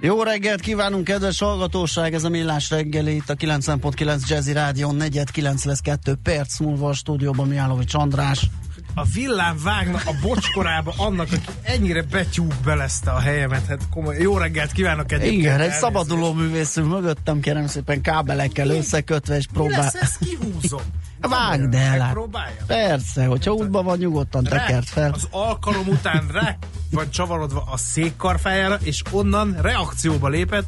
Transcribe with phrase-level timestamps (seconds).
[0.00, 2.14] Jó reggelt kívánunk, kedves hallgatóság!
[2.14, 6.92] Ez a Millás reggeli, itt a 90.9 Jazzy Rádió, 4.9 lesz 2 perc múlva a
[6.92, 8.46] stúdióban Miálovics András.
[8.94, 13.66] A villám vágna a bocskorába annak, aki ennyire betyúg belezte a helyemet.
[13.66, 14.16] Hát komoly.
[14.18, 15.42] Jó reggelt kívánok egyébként.
[15.42, 19.78] Igen, egy szabaduló művészünk mögöttem, kérem szépen kábelekkel összekötve, és próbál...
[19.78, 20.82] Mi lesz, ezt kihúzom.
[21.20, 22.12] Vágd el, hát.
[22.12, 22.56] Próbálja.
[22.66, 25.12] Persze, hogyha útban van, nyugodtan Rá, tekert fel.
[25.12, 26.56] Az alkalom után rá
[26.90, 30.66] van csavarodva a székkarfájára, és onnan reakcióba lépett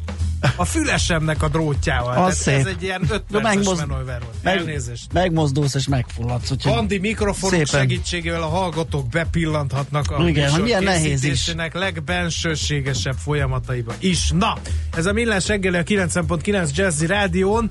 [0.57, 2.25] a fülesemnek a drótjával.
[2.25, 4.35] Az ez egy ilyen öt De perces megmozd- manőver volt.
[4.43, 5.13] Meg, Elnézést.
[5.13, 6.51] megmozdulsz és megfulladsz.
[6.65, 7.81] Bandi mikrofonok szépen.
[7.81, 11.55] segítségével a hallgatók bepillanthatnak a Igen, műsor milyen nehéz is.
[11.73, 14.31] legbensőségesebb folyamataiba is.
[14.31, 14.57] Na,
[14.97, 17.71] ez a Millás reggeli a 90.9 Jazzy Rádión.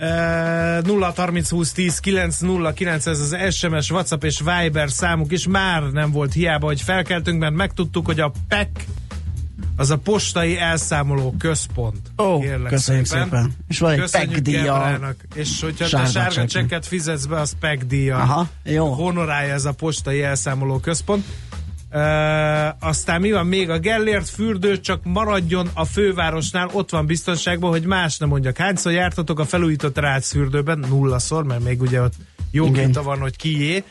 [0.00, 5.32] Uh, 0 30 20 10 9 0 9 ez az SMS, WhatsApp és Viber számuk
[5.32, 8.68] is már nem volt hiába, hogy felkeltünk, mert megtudtuk, hogy a PEC
[9.76, 11.98] az a postai elszámoló központ.
[12.18, 13.54] Ó, Kérlek köszönjük szépen.
[13.68, 15.14] És van egy PEC díja.
[15.34, 18.16] És hogyha Sárga te sárga csekket fizetsz be, az PEC díja.
[18.16, 18.92] Aha, jó.
[18.92, 21.24] Honorálja ez a postai elszámoló központ.
[21.92, 23.70] Uh, aztán mi van még?
[23.70, 28.56] A Gellért fürdő csak maradjon a fővárosnál, ott van biztonságban, hogy más nem mondjak.
[28.56, 30.78] Hányszor jártatok a felújított Rácz fürdőben?
[30.78, 32.14] Nullaszor, mert még ugye ott
[32.50, 33.84] jó vita van, hogy kié.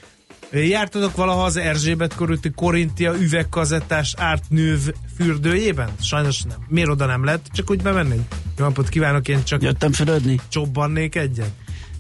[0.52, 4.80] Jártatok valaha az Erzsébet körülti Korintia üvegkazettás ártnőv
[5.16, 5.90] fürdőjében?
[6.02, 6.58] Sajnos nem.
[6.68, 7.46] Miért oda nem lett?
[7.54, 8.16] Csak úgy bemenni?
[8.58, 10.40] Jó napot kívánok, én csak Jöttem fürödni.
[10.50, 11.52] csobbannék egyet.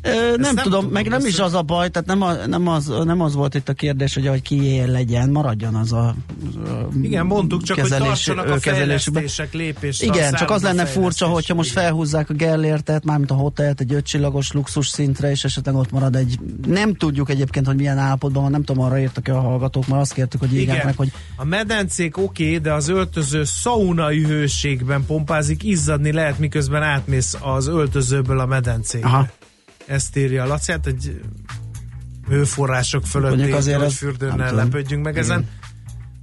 [0.08, 2.94] Ö, nem, nem tudom, meg nem is az a baj, tehát nem, a, nem, az,
[3.04, 6.16] nem az volt itt a kérdés, hogy ahogy ki legyen, maradjon az a
[6.56, 10.04] a Igen, mondtuk csak, kezelés- hogy tartsanak a fejlesztések, lépést.
[10.04, 14.52] Igen, csak az lenne furcsa, hogyha most felhúzzák a Gellértet, mármint a hotelt egy ötcsillagos
[14.52, 16.40] luxus szintre, és esetleg ott marad egy...
[16.68, 20.14] Nem tudjuk egyébként, hogy milyen állapotban van, nem tudom, arra írtak a hallgatók, mert azt
[20.14, 25.64] kértük, hogy írják meg, hogy a medencék oké, okay, de az öltöző szaunai hőségben pompázik,
[25.64, 29.08] izzadni lehet, miközben átmész az öltözőből a medencébe.
[29.08, 29.28] Aha.
[29.88, 31.22] Ezt írja a Laci, hát egy
[32.28, 35.24] hőforrások fölött Mondjuk azért az- fürdőn ne lepődjünk meg Igen.
[35.24, 35.48] ezen.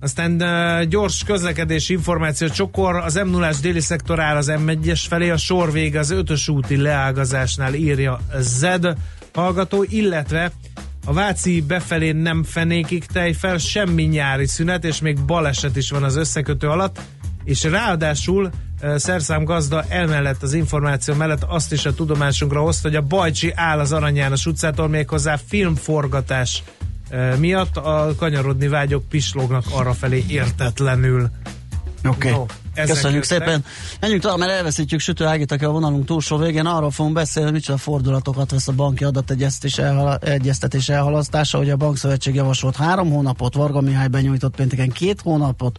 [0.00, 5.30] Aztán uh, gyors közlekedési információ csokor, az m 0 déli szektor áll az M1-es felé,
[5.30, 8.96] a sor vége az 5 úti leágazásnál írja Zed
[9.32, 10.52] hallgató, illetve
[11.06, 16.02] a Váci befelé nem fenékig tej fel, semmi nyári szünet, és még baleset is van
[16.02, 17.00] az összekötő alatt,
[17.44, 18.50] és ráadásul
[18.96, 23.78] Szerszám gazda emellett az információ mellett azt is a tudomásunkra hozta, hogy a Bajcsi áll
[23.78, 26.62] az Arany János utcától méghozzá filmforgatás
[27.38, 31.30] miatt a kanyarodni vágyok pislognak arrafelé értetlenül.
[32.08, 32.30] Oké.
[32.30, 33.46] No, ezek Köszönjük jöttek.
[33.46, 33.64] szépen.
[34.00, 36.66] Menjünk tovább, mert elveszítjük Sütő Ágit, aki a vonalunk túlsó végén.
[36.66, 41.58] Arról fogunk beszélni, hogy micsoda fordulatokat vesz a banki adategyeztetés elhala- egyeztetés elhalasztása.
[41.58, 45.78] Hogy a Bankszövetség javasolt három hónapot, Varga Mihály benyújtott pénteken két hónapot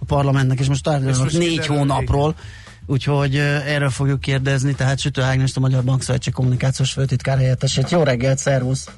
[0.00, 2.34] a parlamentnek, és most tárgyalnak most négy hónapról.
[2.86, 7.90] Úgyhogy ö, erről fogjuk kérdezni, tehát Sütő Ágnest, a Magyar Bankszövetség kommunikációs főtitkár helyettesét.
[7.90, 8.88] Jó reggelt, szervusz!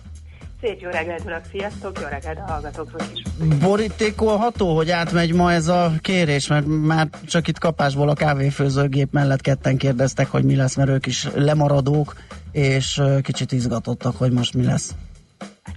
[0.60, 3.22] Szép jó reggelt, urak, sziasztok, jó reggelt a hallgatóknak is.
[3.59, 9.41] Borítékolható, hogy átmegy ma ez a kérés, mert már csak itt kapásból a kávéfőzőgép mellett
[9.41, 12.16] ketten kérdeztek, hogy mi lesz, mert ők is lemaradók,
[12.53, 14.94] és kicsit izgatottak, hogy most mi lesz.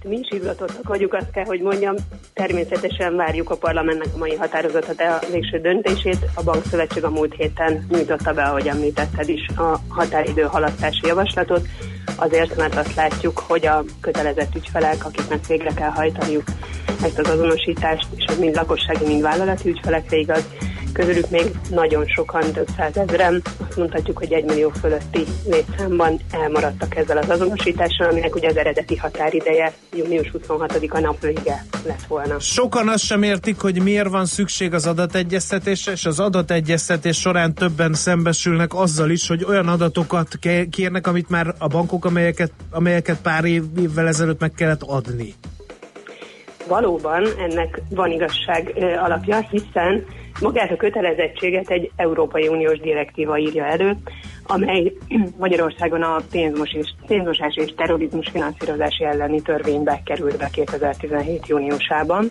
[0.04, 1.94] Mi is izgatottak vagyunk, azt kell, hogy mondjam,
[2.34, 7.34] természetesen várjuk a parlamentnek a mai határozatot, de a végső döntését a Bankszövetség a múlt
[7.34, 11.66] héten nyújtotta be, ahogy említetted is, a határidő halasztási javaslatot,
[12.16, 16.44] azért, mert azt látjuk, hogy a kötelezett ügyfelek, akiknek végre kell hajtaniuk
[17.02, 20.44] ezt az azonosítást, és ez mind lakossági, mind vállalati ügyfelekre igaz,
[20.92, 27.18] közülük még nagyon sokan, több százezren, azt mondhatjuk, hogy egy millió fölötti létszámban elmaradtak ezzel
[27.18, 32.38] az azonosítással, aminek ugye az eredeti határideje június 26-a napvége lett volna.
[32.38, 37.94] Sokan azt sem értik, hogy miért van szükség az adategyeztetésre, és az adategyeztetés során többen
[37.94, 40.38] szembesülnek azzal is, hogy olyan adatokat
[40.70, 45.34] kérnek, amit már a bankok, amelyeket, amelyeket pár évvel ezelőtt meg kellett adni.
[46.68, 50.04] Valóban ennek van igazság alapja, hiszen
[50.40, 53.96] magát a kötelezettséget egy Európai Uniós direktíva írja elő,
[54.46, 54.92] amely
[55.38, 61.46] Magyarországon a pénzmosás, pénzmosás és terrorizmus finanszírozási elleni törvénybe került be 2017.
[61.46, 62.30] júniusában,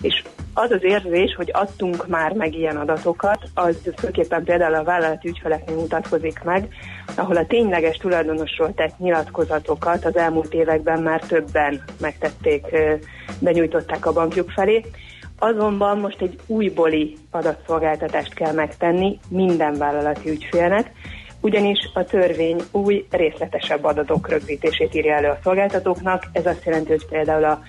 [0.00, 0.22] és
[0.54, 5.76] az az érzés, hogy adtunk már meg ilyen adatokat, az főképpen például a vállalati ügyfeleknél
[5.76, 6.68] mutatkozik meg,
[7.16, 12.66] ahol a tényleges tulajdonosról tett nyilatkozatokat az elmúlt években már többen megtették,
[13.40, 14.84] benyújtották a bankjuk felé.
[15.38, 20.90] Azonban most egy újbóli adatszolgáltatást kell megtenni minden vállalati ügyfélnek,
[21.44, 26.24] ugyanis a törvény új, részletesebb adatok rögzítését írja elő a szolgáltatóknak.
[26.32, 27.62] Ez azt jelenti, hogy például a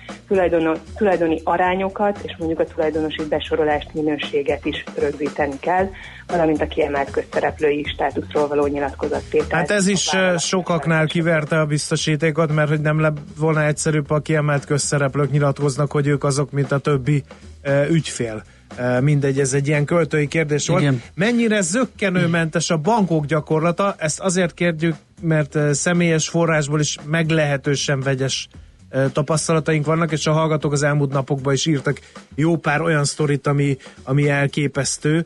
[0.96, 5.88] tulajdoni arányokat és mondjuk a tulajdonosi besorolást, minőséget is rögzíteni kell,
[6.26, 9.52] valamint a kiemelt közszereplői státuszról való nyilatkozattételt.
[9.52, 14.64] Hát ez is sokaknál kiverte a biztosítékot, mert hogy nem le volna egyszerűbb, a kiemelt
[14.64, 17.24] közszereplők nyilatkoznak, hogy ők azok, mint a többi
[17.90, 18.42] ügyfél
[19.00, 20.80] mindegy, ez egy ilyen költői kérdés volt.
[20.80, 21.02] Igen.
[21.14, 23.94] Mennyire zöggenőmentes a bankok gyakorlata?
[23.98, 28.48] Ezt azért kérdjük, mert személyes forrásból is meglehetősen vegyes
[29.12, 32.00] tapasztalataink vannak, és a hallgatók az elmúlt napokban is írtak
[32.34, 35.24] jó pár olyan sztorit, ami, ami elképesztő.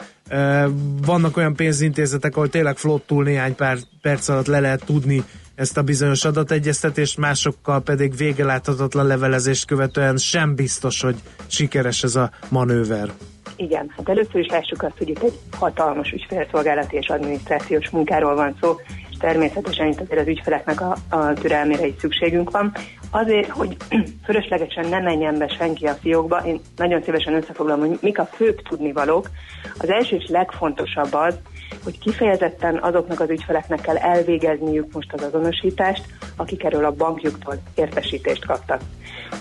[1.02, 5.82] Vannak olyan pénzintézetek, ahol tényleg flottul néhány pár perc alatt le lehet tudni ezt a
[5.82, 11.16] bizonyos adategyeztetést, másokkal pedig végeláthatatlan levelezést követően sem biztos, hogy
[11.46, 13.12] sikeres ez a manőver.
[13.60, 18.56] Igen, hát először is lássuk azt, hogy itt egy hatalmas ügyfélszolgálati és adminisztrációs munkáról van
[18.60, 18.76] szó,
[19.10, 22.72] és természetesen itt azért az ügyfeleknek a, a türelmére is szükségünk van.
[23.10, 23.76] Azért, hogy
[24.26, 28.62] fölöslegesen ne menjen be senki a fiókba, én nagyon szívesen összefoglalom, hogy mik a főbb
[28.62, 29.30] tudnivalók.
[29.78, 31.38] Az első és legfontosabb az,
[31.84, 36.04] hogy kifejezetten azoknak az ügyfeleknek kell elvégezniük most az azonosítást,
[36.36, 38.80] akik erről a bankjuktól értesítést kaptak.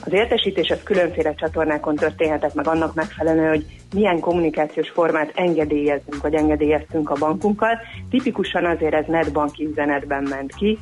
[0.05, 6.33] Az értesítés az különféle csatornákon történhetett meg annak megfelelően, hogy milyen kommunikációs formát engedélyezünk, vagy
[6.33, 7.79] engedélyeztünk a bankunkkal.
[8.09, 10.77] Tipikusan azért ez netbanki üzenetben ment ki.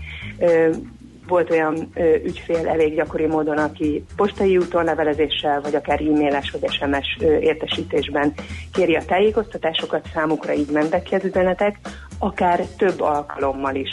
[1.27, 6.71] Volt olyan ö, ügyfél elég gyakori módon, aki postai úton levelezéssel, vagy akár e-mailes vagy
[6.71, 8.33] SMS ö, értesítésben
[8.73, 11.79] kéri a tájékoztatásokat, számukra így mentek ki az üzenetek,
[12.19, 13.89] akár több alkalommal is.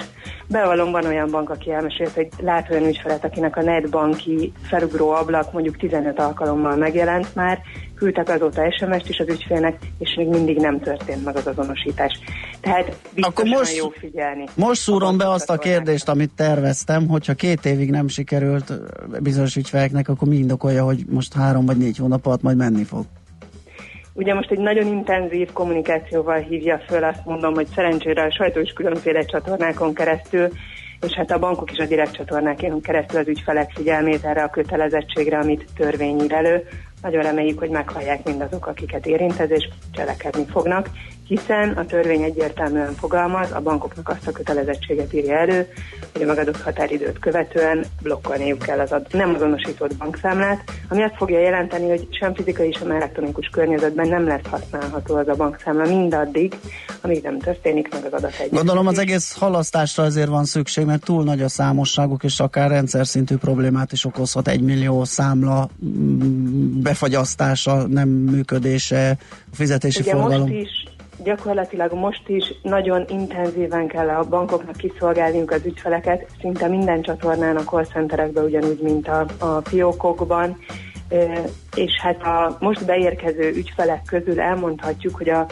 [0.47, 5.53] Bevallom, van olyan bank, aki elmesélt, hogy lát olyan ügyfelet, akinek a netbanki felugró ablak
[5.53, 7.61] mondjuk 15 alkalommal megjelent már,
[7.95, 12.19] küldtek azóta SMS-t is az ügyfélnek, és még mindig nem történt meg az azonosítás.
[12.61, 14.45] Tehát Akkor most, jó figyelni.
[14.55, 18.73] Most szúrom be azt a kérdést, amit terveztem, hogyha két évig nem sikerült
[19.23, 23.05] bizonyos ügyfeleknek, akkor mi indokolja, hogy most három vagy négy hónap alatt majd menni fog?
[24.17, 28.73] Ugye most egy nagyon intenzív kommunikációval hívja föl, azt mondom, hogy szerencsére a sajtó is
[28.73, 30.49] különféle csatornákon keresztül,
[31.01, 35.39] és hát a bankok is a direkt csatornákon keresztül az ügyfelek figyelmét erre a kötelezettségre,
[35.39, 36.63] amit törvény ír elő.
[37.03, 40.91] Nagyon reméljük, hogy meghallják mindazok, akiket érint ez, és cselekedni fognak,
[41.27, 45.69] hiszen a törvény egyértelműen fogalmaz, a bankoknak azt a kötelezettséget írja elő,
[46.13, 51.39] hogy a megadott határidőt követően blokkolniuk kell az ad- nem azonosított bankszámlát, ami azt fogja
[51.39, 56.55] jelenteni, hogy sem fizikai, sem elektronikus környezetben nem lesz használható az a bankszámla mindaddig,
[57.01, 61.25] amíg nem történik meg az adat Gondolom az egész halasztásra azért van szükség, mert túl
[61.25, 67.87] nagy a számosságuk, és akár rendszer szintű problémát is okozhat egy millió számla mm, befagyasztása,
[67.87, 69.19] nem működése,
[69.53, 70.49] fizetési Ugye forgalom.
[70.49, 70.94] Most is
[71.25, 77.63] gyakorlatilag most is nagyon intenzíven kell a bankoknak kiszolgálniuk az ügyfeleket, szinte minden csatornán, a
[77.63, 80.57] call centerekben ugyanúgy, mint a, a fiókokban,
[81.75, 85.47] és hát a most beérkező ügyfelek közül elmondhatjuk, hogy a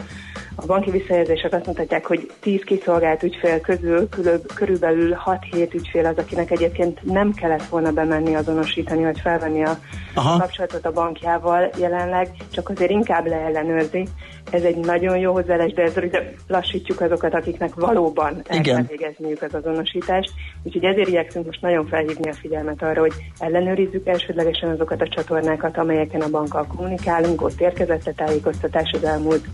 [0.55, 4.09] a banki visszajelzések azt mutatják, hogy 10 kiszolgált ügyfél közül
[4.55, 9.77] körülbelül 6-7 ügyfél az, akinek egyébként nem kellett volna bemenni azonosítani, vagy felvenni a
[10.13, 10.39] Aha.
[10.39, 14.07] kapcsolatot a bankjával jelenleg, csak azért inkább leellenőrzi.
[14.51, 19.53] Ez egy nagyon jó hozzáállás, de ezzel lassítjuk azokat, akiknek valóban el kell végezniük az
[19.53, 20.31] azonosítást.
[20.63, 25.77] Úgyhogy ezért igyekszünk most nagyon felhívni a figyelmet arra, hogy ellenőrizzük elsődlegesen azokat a csatornákat,
[26.13, 29.45] amelyeken a bankkal kommunikálunk, ott érkezett a tájékoztatás az elmúlt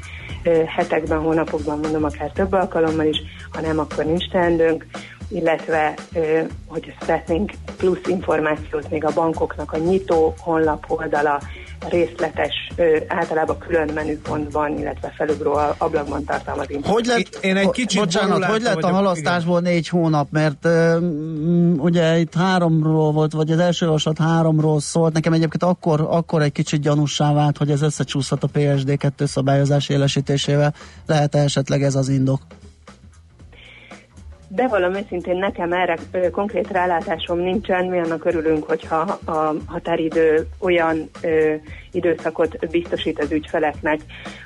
[0.65, 3.17] hetekben, hónapokban, mondom, akár több alkalommal is,
[3.51, 4.85] ha nem, akkor nincs teendőnk,
[5.29, 5.93] illetve,
[6.67, 11.41] hogy szeretnénk plusz információt még a bankoknak a nyitó honlap oldala,
[11.87, 12.71] részletes,
[13.07, 18.83] általában külön menüpontban, illetve felugró ablakban tartalmaz Hogy lett, Én egy kicsit bocsánat, hogy lett
[18.83, 19.71] a halasztásból igen.
[19.71, 20.67] négy hónap, mert
[21.77, 26.51] ugye itt háromról volt, vagy az első javaslat háromról szólt, nekem egyébként akkor, akkor egy
[26.51, 30.73] kicsit gyanussá vált, hogy ez összecsúszhat a PSD2 szabályozás élesítésével.
[31.05, 32.41] Lehet -e esetleg ez az indok?
[34.59, 40.47] De valami őszintén nekem erre ö, konkrét rálátásom nincsen, mi annak örülünk, hogyha a határidő
[40.59, 41.53] olyan ö,
[41.91, 43.99] időszakot biztosít az ügyfeleknek,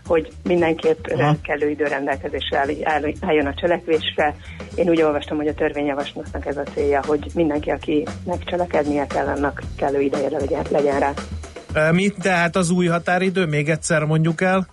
[0.06, 1.36] hogy mindenképp Aha.
[1.44, 4.36] kellő idő rendelkezésre áll, áll, álljon a cselekvésre.
[4.76, 9.62] Én úgy olvastam, hogy a törvényjavaslatnak ez a célja, hogy mindenki, akinek cselekednie kell, annak
[9.78, 11.12] kellő ideje legyen, legyen rá.
[11.92, 13.46] Mi tehát az új határidő?
[13.46, 14.68] Még egyszer mondjuk el.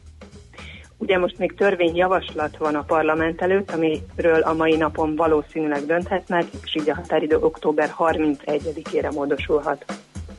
[1.01, 6.75] Ugye most még törvényjavaslat van a parlament előtt, amiről a mai napon valószínűleg dönthetnek, és
[6.75, 9.85] így a határidő október 31-ére módosulhat.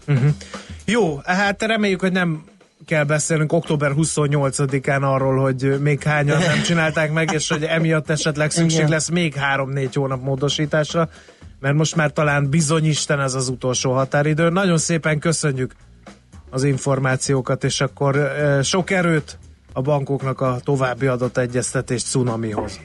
[0.08, 0.30] Uh-huh.
[0.86, 2.44] Jó, hát reméljük, hogy nem
[2.86, 8.52] kell beszélnünk október 28-án arról, hogy még hányan nem csinálták meg, és hogy emiatt esetleg
[8.52, 11.10] szükség lesz még 3-4 hónap módosításra,
[11.60, 14.50] mert most már talán bizony Isten ez az utolsó határidő.
[14.50, 15.76] Nagyon szépen köszönjük
[16.50, 18.32] az információkat, és akkor
[18.64, 19.38] sok erőt
[19.74, 22.80] a bankoknak a további adott egyeztetés cunamihoz.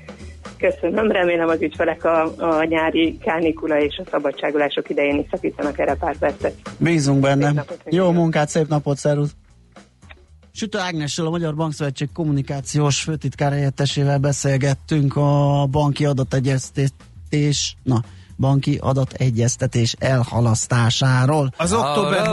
[0.58, 5.94] Köszönöm, remélem az ügyfelek a, a nyári kánikula és a szabadságolások idején is szakítanak erre
[5.94, 6.54] pár percet.
[6.78, 7.64] Bízunk benne.
[7.84, 9.34] Jó munkát, szép napot, szervusz!
[10.52, 18.00] Sütő Ágnessel, a Magyar Bankszövetség kommunikációs főtitkár helyettesével beszélgettünk a banki adategyeztetés, na,
[18.36, 21.52] banki adategyeztetés elhalasztásáról.
[21.56, 22.26] Az október...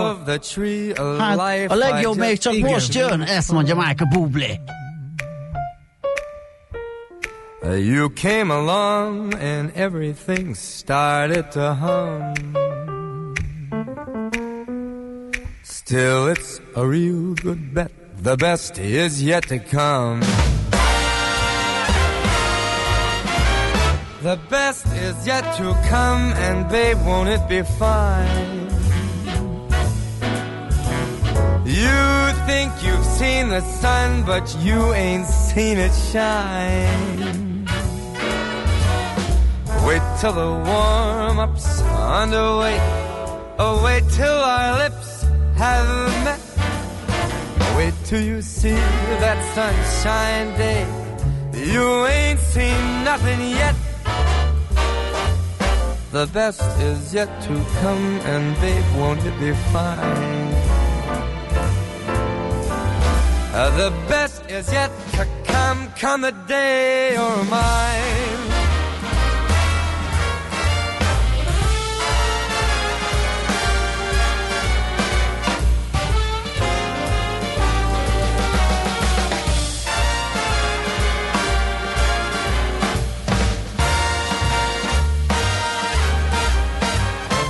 [1.17, 2.72] Hát, a legjobb még csak Igen.
[2.72, 4.60] most jön, ezt mondja Michael Bublé.
[7.63, 12.31] You came along and everything started to hum.
[15.63, 17.91] Still, it's a real good bet
[18.24, 20.22] The best is yet to come.
[24.24, 28.70] The best is yet to come, and babe, won't it be fine?
[31.65, 32.00] You
[32.48, 37.65] think you've seen the sun, but you ain't seen it shine.
[39.86, 42.77] Wait till the warm up's underway.
[43.60, 45.24] Oh, wait till our lips
[45.58, 45.88] have
[46.24, 46.39] met.
[47.75, 48.80] Wait till you see
[49.20, 50.88] that sunshine day.
[51.53, 53.75] You ain't seen nothing yet.
[56.13, 60.53] The best is yet to come, and babe, won't it be fine?
[63.51, 68.33] Uh, the best is yet to come, come the day you're mine.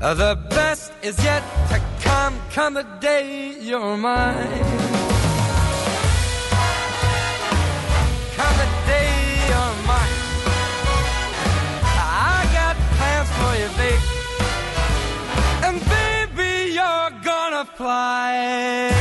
[0.00, 4.62] Uh, the best is yet to come, come the day you're mine.
[8.36, 9.10] Come the day
[9.48, 10.18] you're mine.
[11.82, 13.68] I got plans for you.
[15.66, 18.98] And baby, you're gonna fly.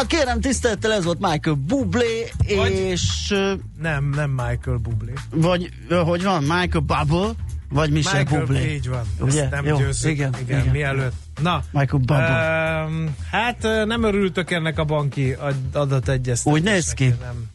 [0.00, 3.34] Hát kérem, tisztelettel ez volt Michael Bublé, vagy, és...
[3.80, 5.12] Nem, nem Michael Bublé.
[5.30, 5.70] Vagy,
[6.04, 7.30] hogy van, Michael Bubble,
[7.68, 8.74] vagy Michel Michael, Bublé.
[8.74, 9.02] így van.
[9.20, 9.42] Ugye?
[9.42, 10.10] Ezt nem Jó, győzzük.
[10.10, 11.12] Igen, igen, igen, mielőtt.
[11.42, 12.86] Na, Michael Bubble.
[12.86, 15.36] Uh, hát nem örültök ennek a banki
[15.72, 16.54] adategyeztetésnek.
[16.54, 17.06] Úgy néz ki.
[17.06, 17.46] Nem.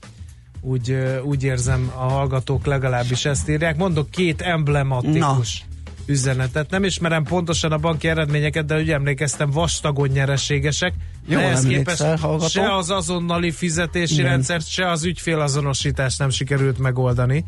[0.62, 3.78] Úgy, úgy érzem, a hallgatók legalábbis ezt írják.
[3.78, 5.75] Mondok két emblematikus Na
[6.06, 6.70] üzenetet.
[6.70, 10.94] Nem ismerem pontosan a banki eredményeket, de úgy emlékeztem, vastagon nyereségesek.
[11.28, 12.04] Jó, ehhez képest
[12.50, 14.26] se az azonnali fizetési Igen.
[14.26, 17.44] rendszert, se az ügyfélazonosítást nem sikerült megoldani.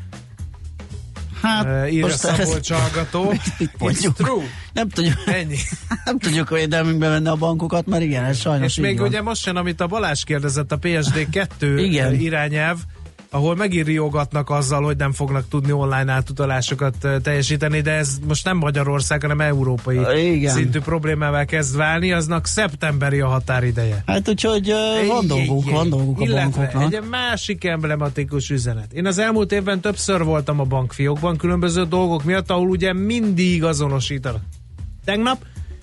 [1.42, 3.34] Hát, uh, írja Szabolcs hallgató.
[3.80, 4.44] It's true.
[4.74, 5.58] Nem tudjuk, Ennyi.
[6.06, 9.08] nem tudjuk védelmünkbe venni a bankokat, mert igen, ez sajnos És még van.
[9.08, 12.14] ugye most jön, amit a Balázs kérdezett, a PSD 2 igen.
[12.14, 12.78] irányelv,
[13.30, 19.22] ahol megírjogatnak azzal, hogy nem fognak tudni online átutalásokat teljesíteni, de ez most nem Magyarország,
[19.22, 20.00] hanem európai
[20.36, 20.54] Igen.
[20.54, 24.04] szintű problémával kezd válni, aznak szeptemberi a határideje.
[24.06, 26.94] Hát úgyhogy uh, van dolguk, van dolguk a bankoknak.
[26.94, 28.94] egy másik emblematikus üzenet.
[28.94, 34.42] Én az elmúlt évben többször voltam a bankfiókban különböző dolgok miatt, ahol ugye mindig azonosítanak.
[35.06, 35.38] Tegnap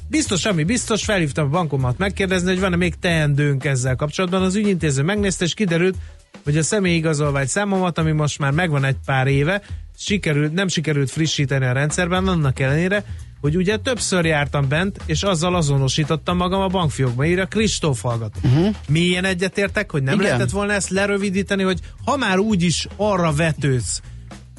[0.09, 4.43] Biztos, ami biztos, felhívtam a bankomat megkérdezni, hogy van-e még teendőnk ezzel kapcsolatban.
[4.43, 5.97] Az ügyintéző megnézte, és kiderült,
[6.45, 9.63] hogy a személyi igazolvány számomat, ami most már megvan egy pár éve,
[9.97, 13.05] sikerült, nem sikerült frissíteni a rendszerben, annak ellenére,
[13.41, 18.41] hogy ugye többször jártam bent, és azzal azonosítottam magam a bankfiókban, írja Kristóf hallgató.
[18.43, 18.75] Uh-huh.
[18.89, 20.27] Milyen egyetértek, hogy nem Igen.
[20.27, 24.01] lehetett volna ezt lerövidíteni, hogy ha már úgyis arra vetődsz,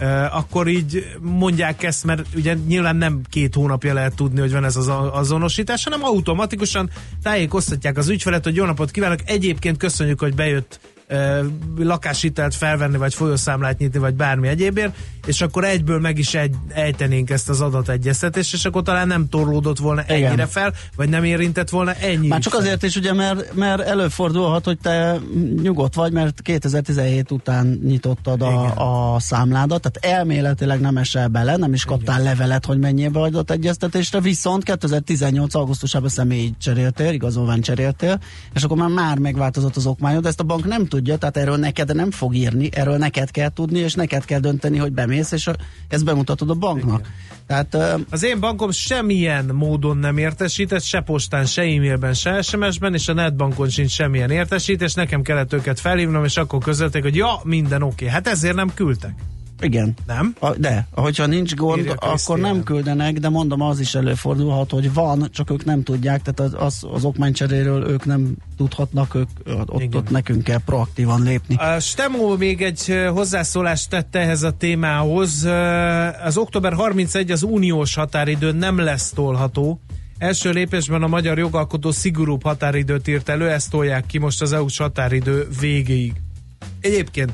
[0.01, 4.65] Uh, akkor így mondják ezt, mert ugye nyilván nem két hónapja lehet tudni, hogy van
[4.65, 6.89] ez az azonosítás, hanem automatikusan
[7.23, 10.79] tájékoztatják az ügyfelet, hogy jó napot kívánok, egyébként köszönjük, hogy bejött
[11.77, 14.95] lakáshitelt felvenni, vagy folyószámlát nyitni, vagy bármi egyébért,
[15.25, 19.77] és akkor egyből meg is egy, ejtenénk ezt az adategyeztetést, és akkor talán nem torlódott
[19.77, 20.23] volna Igen.
[20.23, 22.27] ennyire fel, vagy nem érintett volna ennyi.
[22.27, 22.61] Már csak fel.
[22.61, 25.19] azért is, ugye, mert, mert előfordulhat, hogy te
[25.61, 31.73] nyugodt vagy, mert 2017 után nyitottad a, a számládat, tehát elméletileg nem esel bele, nem
[31.73, 32.31] is kaptál Igen.
[32.31, 35.55] levelet, hogy menjél be adott egyeztetésre, viszont 2018.
[35.55, 38.19] augusztusában személyi cseréltél, igazolvány cseréltél,
[38.53, 41.95] és akkor már már megváltozott az okmányod, ezt a bank nem tudja, tehát erről neked
[41.95, 45.49] nem fog írni, erről neked kell tudni, és neked kell dönteni, hogy bemész, és
[45.87, 46.99] ezt bemutatod a banknak.
[46.99, 47.13] Igen.
[47.47, 53.07] Tehát, az én bankom semmilyen módon nem értesített, se postán, se e-mailben, se SMS-ben, és
[53.07, 57.81] a netbankon sincs semmilyen értesítés, nekem kellett őket felhívnom, és akkor közölték, hogy ja, minden
[57.81, 57.93] oké.
[57.93, 58.07] Okay.
[58.07, 59.13] Hát ezért nem küldtek.
[59.59, 59.93] Igen.
[60.05, 60.35] Nem?
[60.39, 64.93] A, de, hogyha nincs gond, Írja akkor nem küldenek, de mondom, az is előfordulhat, hogy
[64.93, 69.29] van, csak ők nem tudják, tehát az, az, az okmánycseréről ők nem tudhatnak, ők,
[69.65, 71.55] ott, ott nekünk kell proaktívan lépni.
[71.55, 75.47] A Stemó még egy hozzászólást tette ehhez a témához.
[76.23, 79.79] Az október 31 az uniós határidő nem lesz tolható.
[80.17, 84.77] Első lépésben a magyar jogalkotó szigorúbb határidőt írt elő, ezt tolják ki most az EU-s
[84.77, 86.13] határidő végéig.
[86.79, 87.31] Egyébként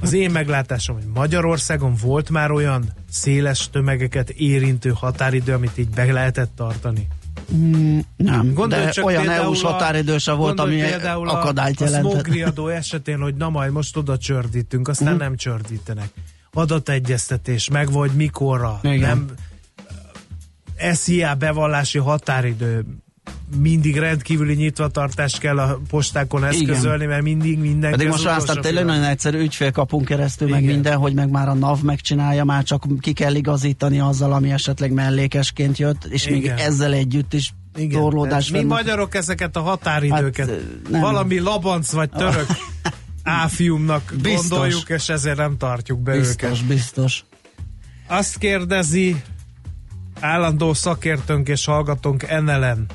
[0.00, 6.12] az én meglátásom, hogy Magyarországon volt már olyan széles tömegeket érintő határidő, amit így be
[6.12, 7.06] lehetett tartani?
[7.54, 10.82] Mm, nem, gondolj de csak olyan EU-s határidő se volt, ami
[11.24, 12.12] akadályt jelentett.
[12.12, 15.18] A smogriadó esetén, hogy na majd most oda csördítünk, aztán mm.
[15.18, 16.08] nem csördítenek.
[16.52, 18.78] Adategyeztetés, meg vagy mikorra.
[18.82, 18.98] Igen.
[19.00, 19.26] Nem,
[20.92, 22.84] SZIA bevallási határidő,
[23.54, 27.08] mindig rendkívüli nyitvatartást kell a postákon eszközölni, Igen.
[27.08, 27.90] mert mindig minden.
[27.90, 30.60] Pedig most már aztán tényleg nagyon egyszerű ügyfélkapunk keresztül, Igen.
[30.62, 34.50] meg minden, hogy meg már a NAV megcsinálja, már csak ki kell igazítani azzal, ami
[34.50, 36.38] esetleg mellékesként jött, és Igen.
[36.38, 38.50] még ezzel együtt is igen, torlódás.
[38.50, 40.58] Mi magyarok ezeket a határidőket, hát,
[40.90, 41.00] nem.
[41.00, 42.46] valami labanc vagy török
[43.22, 44.48] áfiumnak biztos.
[44.48, 46.50] gondoljuk, és ezért nem tartjuk be biztos, őket.
[46.50, 47.24] Biztos, biztos.
[48.06, 49.22] Azt kérdezi
[50.20, 52.86] állandó szakértőnk és hallgatónk Enelen,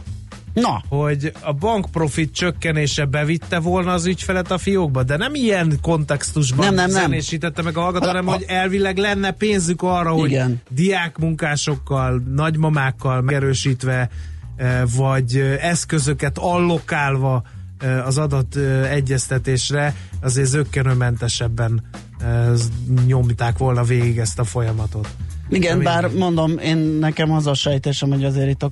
[0.54, 0.84] Na.
[0.88, 6.76] hogy a bankprofit csökkenése bevitte volna az ügyfelet a fiókba, de nem ilyen kontextusban nem,
[6.76, 7.02] nem, nem.
[7.02, 10.62] zenésítette meg a hallgató, hanem hogy elvileg lenne pénzük arra, hogy Igen.
[10.70, 14.10] diákmunkásokkal, nagymamákkal megerősítve,
[14.56, 17.44] eh, vagy eh, eszközöket allokálva
[17.78, 18.56] eh, az adat
[18.90, 21.82] egyeztetésre, azért zöggenőmentesebben
[23.06, 25.08] nyomták volna végig ezt a folyamatot.
[25.52, 28.72] Igen, bár mondom, én nekem az a sejtésem, hogy azért itt a,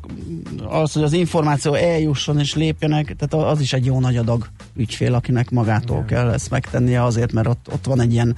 [0.68, 5.14] az, hogy az információ eljusson és lépjenek, tehát az is egy jó nagy adag ügyfél,
[5.14, 6.08] akinek magától Igen.
[6.08, 8.36] kell ezt megtennie azért, mert ott, ott van egy ilyen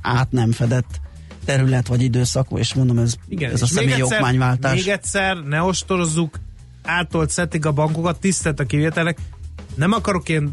[0.00, 1.00] át nem fedett
[1.44, 4.74] terület vagy időszak, és mondom, ez, Igen, ez a személyi okmányváltás.
[4.74, 6.38] Még egyszer, ne ostorozzuk,
[6.82, 9.18] átolt szetik a bankokat, tisztelt a kivételek.
[9.74, 10.50] Nem akarok én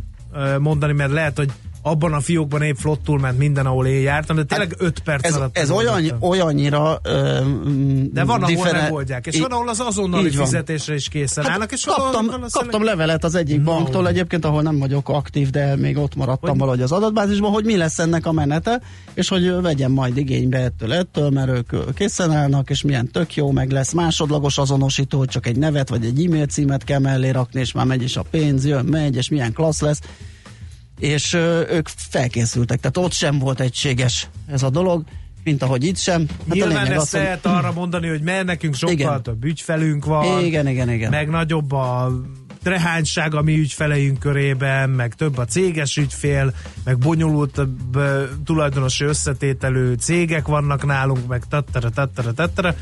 [0.60, 1.52] mondani, mert lehet, hogy
[1.86, 5.26] abban a fiókban épp flottul ment minden, ahol én jártam, de tényleg 5 hát perc
[5.26, 5.58] ez, alatt.
[5.58, 7.40] Ez olyan, olyannyira ö,
[8.12, 11.84] De van, ahol megoldják, és van, ahol az azonnali fizetésre is készen hát állnak, és
[11.86, 13.64] kaptam, van, kaptam levelet az egyik no.
[13.64, 16.60] banktól egyébként, ahol nem vagyok aktív, de még ott maradtam hogy...
[16.60, 18.82] valahogy az adatbázisban, hogy mi lesz ennek a menete,
[19.14, 23.52] és hogy vegyem majd igénybe ettől, ettől, mert ők készen állnak, és milyen tök jó,
[23.52, 27.60] meg lesz másodlagos azonosító, hogy csak egy nevet vagy egy e-mail címet kell mellé rakni,
[27.60, 30.00] és már megy is a pénz, jön, megy, és milyen klassz lesz
[31.00, 31.34] és
[31.70, 35.04] ők felkészültek, tehát ott sem volt egységes ez a dolog,
[35.44, 36.26] mint ahogy itt sem.
[36.30, 39.24] Hát Nyilván ezt az, lehet arra mondani, hogy mert nekünk sokkal igen.
[39.24, 41.10] több ügyfelünk van, igen, igen, igen.
[41.10, 42.12] meg nagyobb a
[42.64, 46.54] trehányság a mi ügyfeleink körében, meg több a céges ügyfél,
[46.84, 47.62] meg bonyolult
[48.46, 52.76] tulajdonosi összetételő cégek vannak nálunk, meg tattara, tattara, tattara,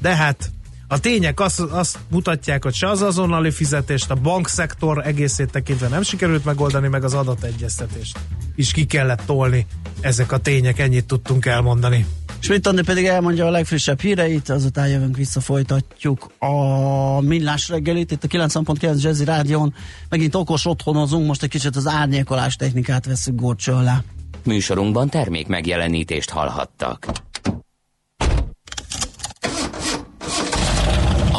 [0.00, 0.50] de hát
[0.88, 6.02] a tények azt, azt mutatják, hogy se az azonnali fizetést, a bankszektor egészét tekintve nem
[6.02, 8.18] sikerült megoldani, meg az adategyeztetést.
[8.54, 9.66] is ki kellett tolni.
[10.00, 12.06] Ezek a tények, ennyit tudtunk elmondani.
[12.38, 18.24] Schmidt Andi pedig elmondja a legfrissebb híreit, azután jövünk vissza, folytatjuk a millás reggelit, itt
[18.24, 19.74] a 90.9 Jazzy Rádion.
[20.08, 24.02] Megint okos otthonozunk, most egy kicsit az árnyékolás technikát veszük górcső alá.
[24.44, 27.06] Műsorunkban termék megjelenítést hallhattak.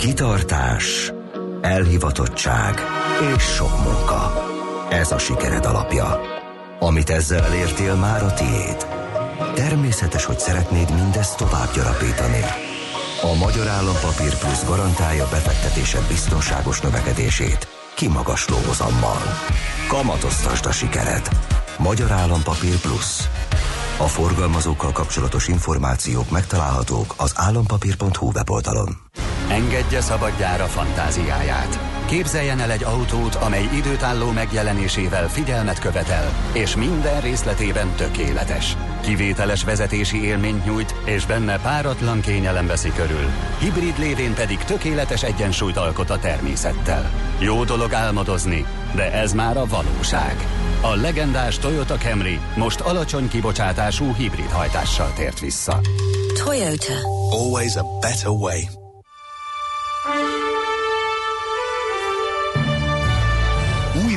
[0.00, 1.12] Kitartás,
[1.60, 2.80] elhivatottság
[3.36, 4.48] és sok munka.
[4.90, 6.20] Ez a sikered alapja.
[6.78, 8.86] Amit ezzel elértél, már a tiéd.
[9.54, 12.44] Természetes, hogy szeretnéd mindezt tovább gyarapítani.
[13.22, 19.22] A Magyar Állampapír Plusz garantálja befektetésed biztonságos növekedését, kimagasló hozammal.
[19.88, 21.28] Kamatoztasd a sikered.
[21.78, 23.28] Magyar Állampapír Plusz.
[23.98, 28.98] A forgalmazókkal kapcsolatos információk megtalálhatók az állampapír.hu weboldalon.
[29.50, 31.78] Engedje szabadjára fantáziáját.
[32.06, 38.76] Képzeljen el egy autót, amely időtálló megjelenésével figyelmet követel, és minden részletében tökéletes.
[39.00, 43.30] Kivételes vezetési élményt nyújt, és benne páratlan kényelem veszi körül.
[43.58, 47.10] Hibrid lévén pedig tökéletes egyensúlyt alkot a természettel.
[47.38, 50.36] Jó dolog álmodozni, de ez már a valóság.
[50.80, 55.80] A legendás Toyota Camry most alacsony kibocsátású hibrid hajtással tért vissza.
[56.44, 56.94] Toyota.
[57.30, 58.79] Always a better way.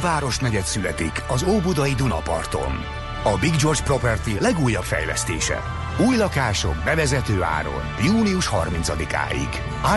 [0.03, 2.85] Városnegyed születik az Óbudai Dunaparton.
[3.23, 5.63] A Big George Property legújabb fejlesztése.
[6.07, 9.49] Új lakások bevezető áron június 30-áig.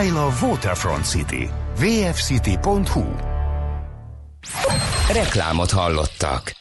[0.05, 1.49] I love Waterfront City.
[1.79, 3.05] vfcity.hu
[5.13, 6.53] Reklámot hallottak.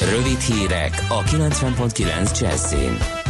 [0.00, 3.21] Rövid hírek a 90.9 Jazzin.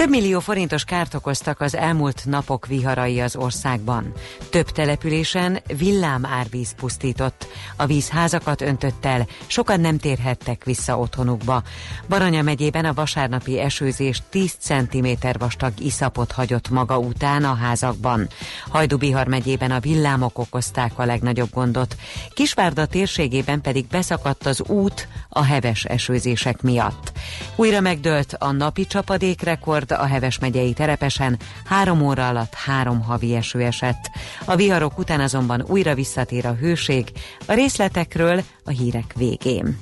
[0.00, 4.12] Több millió forintos kárt okoztak az elmúlt napok viharai az országban.
[4.50, 7.46] Több településen villám árvíz pusztított.
[7.76, 11.62] A víz házakat öntött el, sokan nem térhettek vissza otthonukba.
[12.08, 15.06] Baranya megyében a vasárnapi esőzés 10 cm
[15.38, 18.28] vastag iszapot hagyott maga után a házakban.
[18.68, 21.96] Hajdubihar megyében a villámok okozták a legnagyobb gondot.
[22.34, 27.12] Kisvárda térségében pedig beszakadt az út a heves esőzések miatt.
[27.56, 33.60] Újra megdőlt a napi csapadékrekord, a Heves megyei terepesen három óra alatt három havi eső
[33.60, 34.10] esett.
[34.44, 37.12] A viharok után azonban újra visszatér a hőség,
[37.46, 39.78] a részletekről a hírek végén.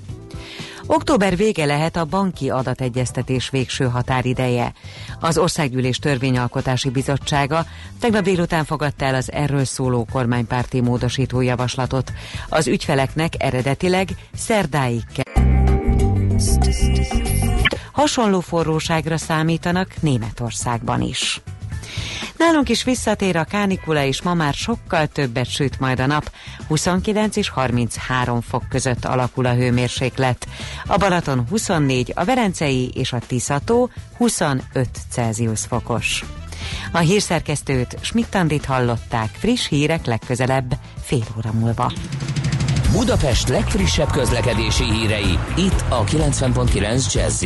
[0.90, 4.72] Október vége lehet a banki adategyeztetés végső határideje.
[5.20, 7.66] Az Országgyűlés Törvényalkotási Bizottsága
[8.00, 12.12] tegnap délután fogadta el az erről szóló kormánypárti módosító javaslatot.
[12.48, 15.28] Az ügyfeleknek eredetileg szerdáig kell.
[17.98, 21.40] Hasonló forróságra számítanak Németországban is.
[22.36, 26.32] Nálunk is visszatér a kánikula, és ma már sokkal többet süt majd a nap.
[26.68, 30.48] 29 és 33 fok között alakul a hőmérséklet.
[30.86, 36.24] A Balaton 24, a Verencei és a Tiszató 25 Celsius fokos.
[36.92, 41.92] A hírszerkesztőt Schmidt-Tandit hallották friss hírek legközelebb fél óra múlva.
[42.92, 47.44] Budapest legfrissebb közlekedési hírei, itt a 90.9 jazz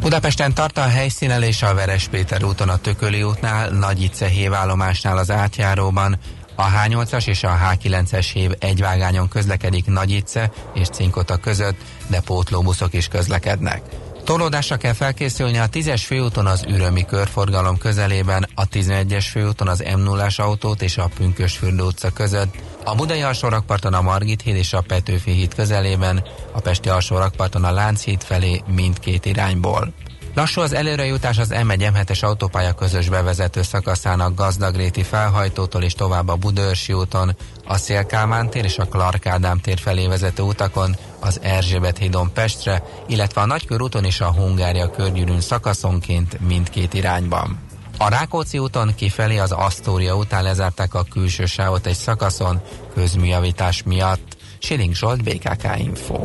[0.00, 6.18] Budapesten tart a helyszínelés a Veres Péter úton a Tököli útnál, Nagyice hévállomásnál az átjáróban,
[6.54, 13.08] a H8-as és a H9-es hév egyvágányon közlekedik Nagyice és Cinkota között, de pótlóbuszok is
[13.08, 13.82] közlekednek.
[14.24, 20.00] Tolódásra kell felkészülni a 10-es főúton az Ürömi körforgalom közelében, a 11-es főúton az m
[20.00, 22.54] 0 autót és a Pünkösfürdő utca között,
[22.86, 27.70] a Budai alsórakparton a Margit híd és a Petőfi híd közelében, a Pesti alsórakparton a
[27.70, 29.92] Lánchíd felé mindkét irányból.
[30.34, 36.36] Lassú az előrejutás az M1 M7-es autópálya közös bevezető szakaszának Gazdagréti felhajtótól és tovább a
[36.36, 41.98] Budörsi úton, a Szélkámán tér és a Clark Ádám tér felé vezető utakon, az Erzsébet
[41.98, 47.65] hídon Pestre, illetve a Nagykörúton és a Hungária körgyűrűn szakaszonként mindkét irányban.
[47.98, 52.60] A Rákóczi úton kifelé az Asztória után lezárták a külső sávot egy szakaszon
[52.94, 54.36] közműjavítás miatt.
[54.58, 56.20] Siling Zsolt, BKK Info.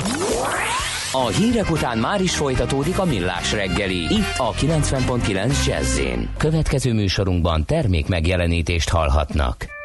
[1.12, 3.97] A hírek után már is folytatódik a millás reggeli.
[3.97, 5.99] Itt a 90.9 jazz
[6.38, 9.81] Következő műsorunkban termék megjelenítést hallhatnak.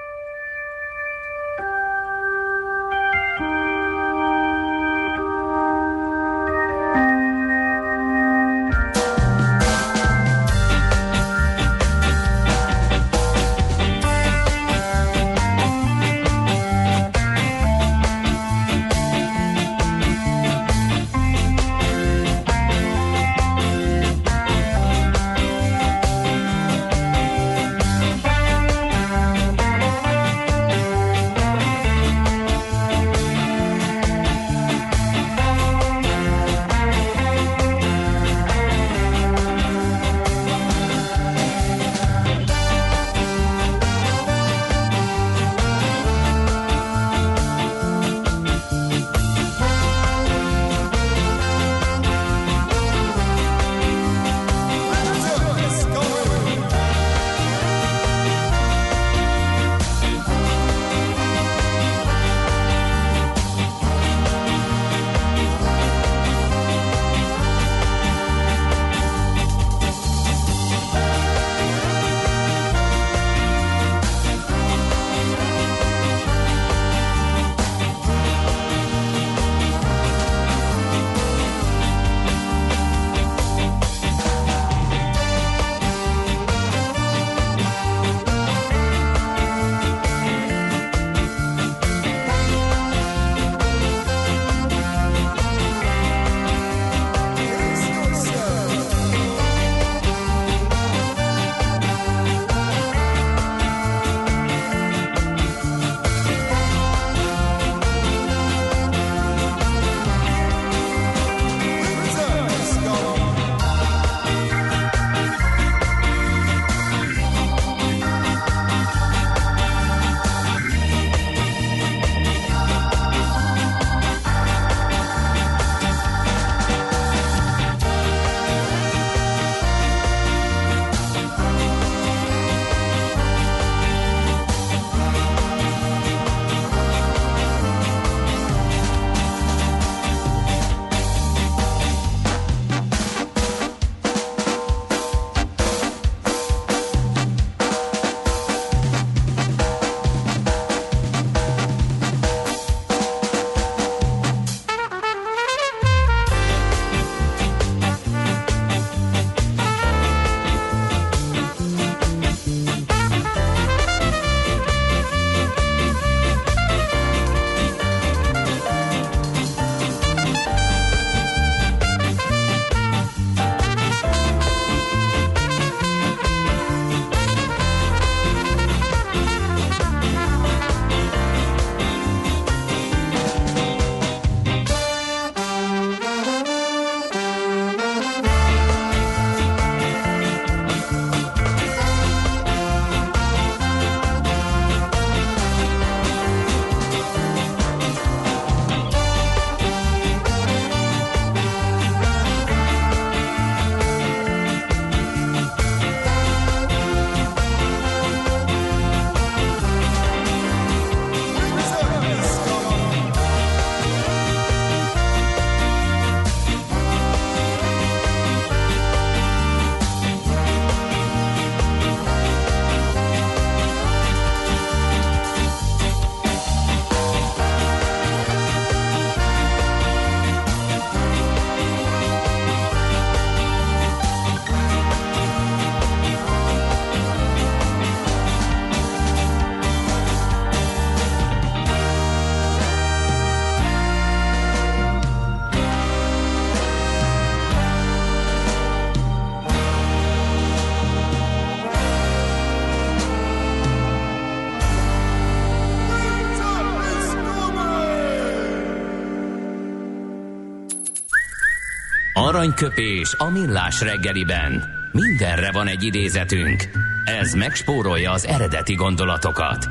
[262.47, 264.65] Aranyköpés a millás reggeliben.
[264.93, 266.69] Mindenre van egy idézetünk.
[267.05, 269.69] Ez megspórolja az eredeti gondolatokat.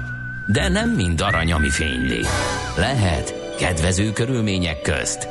[0.47, 2.21] De nem mind arany, ami fényli.
[2.77, 5.27] Lehet kedvező körülmények közt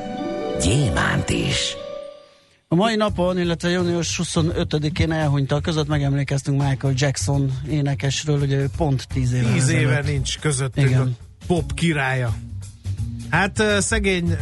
[0.62, 1.76] gyémánt is.
[2.68, 9.06] A mai napon, illetve június 25-én elhunyta között megemlékeztünk Michael Jackson énekesről, ugye ő pont
[9.12, 9.52] 10 éve.
[9.52, 11.00] 10 éve nincs közöttünk Igen.
[11.00, 12.34] a pop királya.
[13.34, 14.36] Hát szegény,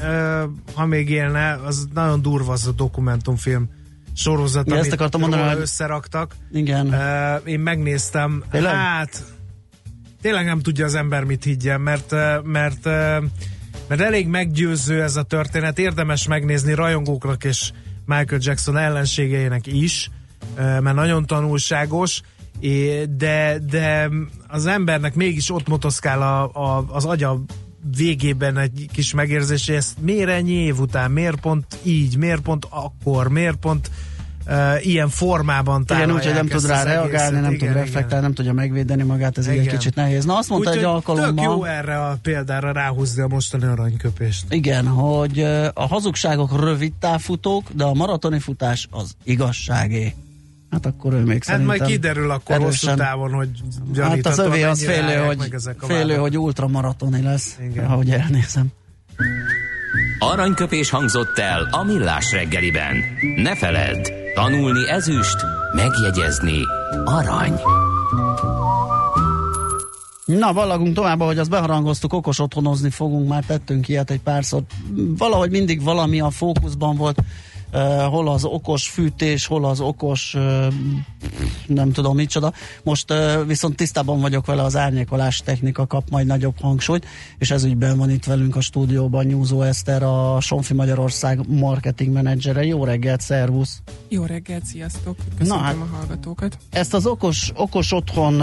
[0.74, 3.68] ha még élne, az nagyon durva az a dokumentumfilm
[4.14, 5.60] sorozat, Igen, amit ezt mondani, hogy...
[5.60, 6.34] összeraktak.
[6.52, 6.94] Igen.
[7.44, 8.44] Én megnéztem.
[8.50, 8.74] Tényleg?
[8.74, 9.24] Hát
[10.22, 12.10] tényleg nem tudja az ember mit higgyen, mert,
[12.42, 12.84] mert,
[13.88, 15.78] mert elég meggyőző ez a történet.
[15.78, 17.72] Érdemes megnézni rajongóknak és
[18.04, 20.10] Michael Jackson ellenségeinek is,
[20.56, 22.20] mert nagyon tanulságos,
[23.16, 24.08] de, de
[24.48, 27.44] az embernek mégis ott motoszkál a, a, az agya
[27.96, 32.66] végében egy kis megérzés, hogy ezt miért ennyi év után, miért pont így, miért pont
[32.70, 33.90] akkor, miért pont
[34.46, 38.52] uh, ilyen formában Igen, úgyhogy nem tud rá reagálni, nem igen, tud reflektálni, nem tudja
[38.52, 39.58] megvédeni magát, ez igen.
[39.58, 40.24] egy kicsit nehéz.
[40.24, 41.34] Na azt mondta úgy, egy alkalommal...
[41.34, 44.44] Tök jó erre a példára ráhúzni a mostani aranyköpést.
[44.48, 45.40] Igen, hogy
[45.74, 50.14] a hazugságok rövid távfutók, de a maratoni futás az igazságé.
[50.72, 53.48] Hát akkor ő még Hát majd kiderül akkor erősen, hosszú távon, hogy
[53.96, 57.84] Hát az övé az félő, hogy, félő, hogy ultramaratoni lesz, Igen.
[57.84, 58.66] ahogy elnézem.
[60.18, 62.96] Aranyköpés hangzott el a millás reggeliben.
[63.36, 65.36] Ne feledd, tanulni ezüst,
[65.74, 66.58] megjegyezni
[67.04, 67.60] arany.
[70.24, 74.62] Na, vallagunk tovább, hogy azt beharangoztuk, okos otthonozni fogunk, már tettünk ilyet egy párszor.
[74.94, 77.22] Valahogy mindig valami a fókuszban volt
[77.72, 80.66] uh, hol az okos fűtés, hol az okos uh,
[81.66, 82.52] nem tudom micsoda.
[82.82, 87.06] Most uh, viszont tisztában vagyok vele, az árnyékolás technika kap majd nagyobb hangsúlyt,
[87.38, 92.64] és ez ügyben van itt velünk a stúdióban Nyúzó Eszter, a Sonfi Magyarország marketing menedzsere.
[92.64, 93.82] Jó reggelt, szervusz!
[94.08, 95.16] Jó reggelt, sziasztok!
[95.38, 96.58] Köszönöm Na, hát, a hallgatókat!
[96.70, 98.42] Ezt az okos, okos otthon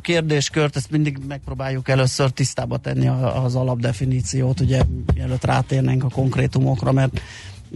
[0.00, 3.08] kérdéskört, ezt mindig megpróbáljuk először tisztába tenni
[3.44, 4.82] az alapdefiníciót, ugye
[5.14, 7.20] mielőtt rátérnénk a konkrétumokra, mert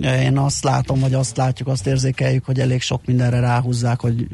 [0.01, 4.29] én azt látom, vagy azt látjuk, azt érzékeljük, hogy elég sok mindenre ráhúzzák, hogy,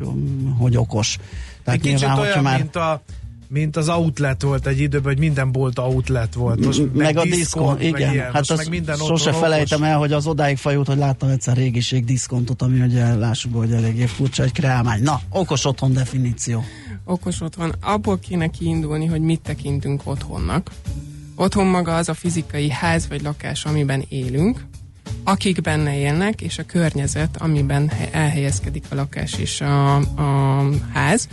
[0.58, 1.18] hogy okos.
[1.64, 2.58] Tehát egy nyilván, olyan, már...
[2.58, 3.02] mint a
[3.50, 6.64] mint az outlet volt egy időben, hogy minden bolt outlet volt.
[6.64, 8.12] Most meg, meg a diszkont, igen.
[8.12, 8.32] Ilyen.
[8.32, 12.62] Hát meg minden sose felejtem el, hogy az odáig fajult, hogy láttam egyszer régiség diszkontot,
[12.62, 15.02] ami ugye lássuk, hogy eléggé furcsa egy kreálmány.
[15.02, 16.64] Na, okos otthon definíció.
[17.04, 17.74] Okos otthon.
[17.80, 20.70] Abból kéne kiindulni, hogy mit tekintünk otthonnak.
[21.34, 24.66] Otthon maga az a fizikai ház vagy lakás, amiben élünk,
[25.28, 31.28] akik benne élnek, és a környezet, amiben elhelyezkedik a lakás és a, a ház,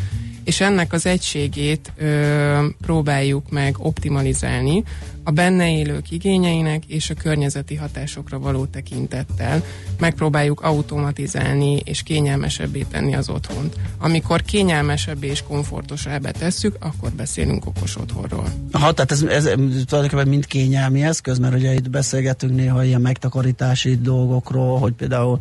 [0.46, 4.84] és ennek az egységét ö, próbáljuk meg optimalizálni
[5.28, 9.64] a benne élők igényeinek és a környezeti hatásokra való tekintettel.
[10.00, 13.76] Megpróbáljuk automatizálni és kényelmesebbé tenni az otthont.
[13.98, 18.48] Amikor kényelmesebbé és komfortosabbá tesszük, akkor beszélünk okos otthonról.
[18.72, 19.44] Ha, tehát ez, ez
[19.86, 25.40] tulajdonképpen mind kényelmi eszköz, mert ugye itt beszélgetünk néha ilyen megtakarítási dolgokról, hogy például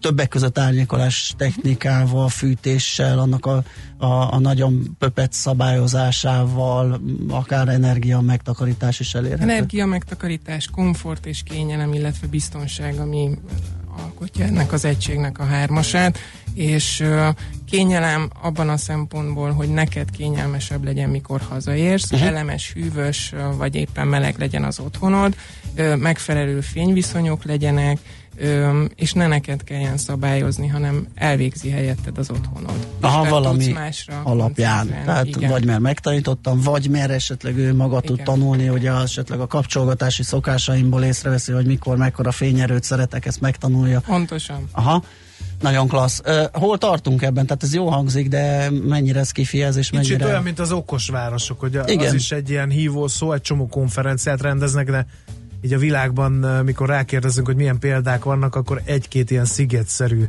[0.00, 3.62] többek között árnyékolás technikával, fűtéssel, annak a,
[3.96, 9.42] a, a nagyon pöpet szabályozásával, akár energia megtakarítás is elérhető.
[9.42, 13.30] Energia megtakarítás, komfort és kényelem, illetve biztonság, ami
[14.02, 16.18] alkotja ennek az egységnek a hármasát,
[16.54, 17.04] és
[17.70, 22.28] kényelem abban a szempontból, hogy neked kényelmesebb legyen, mikor hazaérsz, uh-huh.
[22.28, 25.34] elemes, hűvös, vagy éppen meleg legyen az otthonod,
[25.96, 27.98] megfelelő fényviszonyok legyenek,
[28.94, 32.86] és ne neked kelljen szabályozni, hanem elvégzi helyetted az otthonod.
[33.00, 33.74] Aha, valami
[34.22, 34.86] alapján.
[35.04, 35.50] Tehát igen.
[35.50, 38.16] vagy mert megtanítottam, vagy mert esetleg ő maga igen.
[38.16, 44.00] tud tanulni, hogy esetleg a kapcsolgatási szokásaimból észreveszi, hogy mikor, mekkora fényerőt szeretek, ezt megtanulja.
[44.00, 44.68] Pontosan.
[44.72, 45.02] Aha.
[45.60, 46.20] Nagyon klassz.
[46.26, 47.46] Uh, hol tartunk ebben?
[47.46, 50.14] Tehát ez jó hangzik, de mennyire ez kifiez, és mennyire...
[50.14, 52.06] Kicsit olyan, mint az okos városok, hogy Igen.
[52.06, 55.06] az is egy ilyen hívó szó, egy csomó konferenciát rendeznek, de
[55.60, 56.32] így a világban,
[56.64, 60.24] mikor rákérdezünk, hogy milyen példák vannak, akkor egy-két ilyen szigetszerű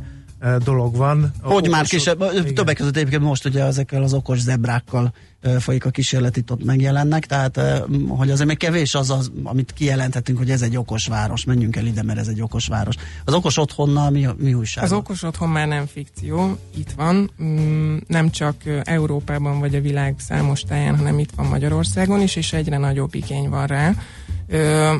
[0.64, 1.32] dolog van.
[1.42, 5.12] Hogy már kisebb, többek között egyébként most ugye ezekkel az okos zebrákkal
[5.58, 7.60] folyik a kísérlet, itt ott megjelennek, tehát
[8.08, 11.86] hogy azért még kevés az, az, amit kijelenthetünk, hogy ez egy okos város, menjünk el
[11.86, 12.94] ide, mert ez egy okos város.
[13.24, 14.84] Az okos otthonnal mi, mi újság?
[14.84, 20.14] Az okos otthon már nem fikció, itt van, mm, nem csak Európában vagy a világ
[20.18, 23.94] számos táján, hanem itt van Magyarországon is, és egyre nagyobb igény van rá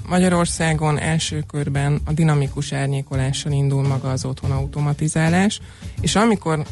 [0.09, 5.61] Magyarországon első körben a dinamikus árnyékolással indul maga az otthon automatizálás,
[6.01, 6.63] és amikor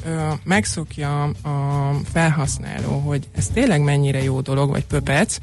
[0.45, 5.39] megszokja a felhasználó, hogy ez tényleg mennyire jó dolog, vagy pöpec,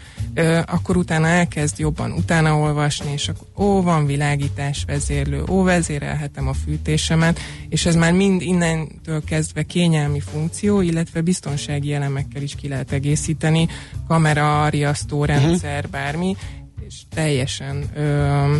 [0.66, 6.54] akkor utána elkezd jobban utána olvasni, és akkor ó, van világítás vezérlő, ó, vezérelhetem a
[6.54, 12.92] fűtésemet, és ez már mind innentől kezdve kényelmi funkció, illetve biztonsági elemekkel is ki lehet
[12.92, 13.68] egészíteni,
[14.08, 15.92] kamera, riasztórendszer, uh-huh.
[15.92, 16.36] bármi,
[16.88, 18.58] és teljesen ö,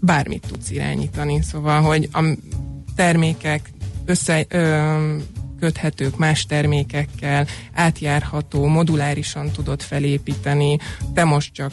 [0.00, 1.42] bármit tudsz irányítani.
[1.42, 2.22] Szóval, hogy a
[2.96, 3.70] termékek
[4.04, 5.16] össze, ö,
[5.58, 10.78] köthetők más termékekkel, átjárható, modulárisan tudod felépíteni,
[11.14, 11.72] te most csak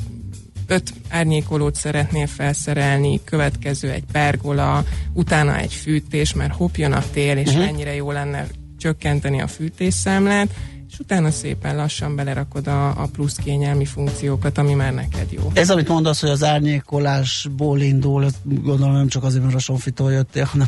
[0.67, 4.83] öt árnyékolót szeretnél felszerelni, következő egy pergola,
[5.13, 7.65] utána egy fűtés, mert hopp jön a tél, és uh-huh.
[7.65, 8.47] mennyire jó lenne
[8.77, 10.49] csökkenteni a fűtésszámlát,
[10.91, 15.51] és utána szépen lassan belerakod a, a plusz kényelmi funkciókat, ami már neked jó.
[15.53, 20.43] Ez, amit mondasz, hogy az árnyékolásból indul, gondolom nem csak azért, mert a Sonfitól jöttél,
[20.43, 20.67] hanem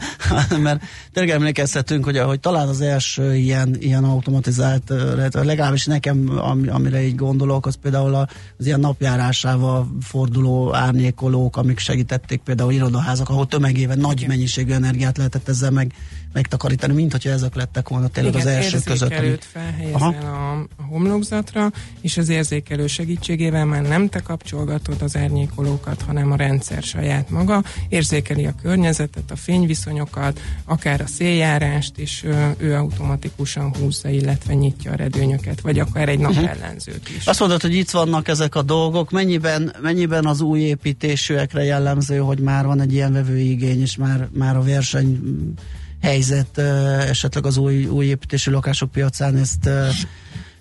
[0.62, 4.92] mert tényleg emlékezhetünk, hogy ahogy talán az első ilyen, ilyen automatizált,
[5.32, 12.40] legalábbis nekem, am, amire így gondolok, az például az ilyen napjárásával forduló árnyékolók, amik segítették
[12.40, 15.92] például irodaházak, ahol tömegében nagy mennyiségű energiát lehetett ezzel meg
[16.34, 19.10] megtakarítani, mint hogyha ezek lettek volna tényleg Igen, az első között.
[19.10, 26.32] Igen, felhelyezel a, homlokzatra, és az érzékelő segítségével már nem te kapcsolgatod az árnyékolókat, hanem
[26.32, 32.24] a rendszer saját maga, érzékeli a környezetet, a fényviszonyokat, akár a széljárást, és
[32.56, 36.32] ő, automatikusan húzza, illetve nyitja a redőnyöket, vagy akár egy mhm.
[36.32, 37.26] napellenzőt is.
[37.26, 42.38] Azt mondod, hogy itt vannak ezek a dolgok, mennyiben, mennyiben az új építésűekre jellemző, hogy
[42.38, 45.20] már van egy ilyen igény, és már, már a verseny
[46.04, 46.58] helyzet
[47.08, 49.68] esetleg az új, új építésű lakások piacán ezt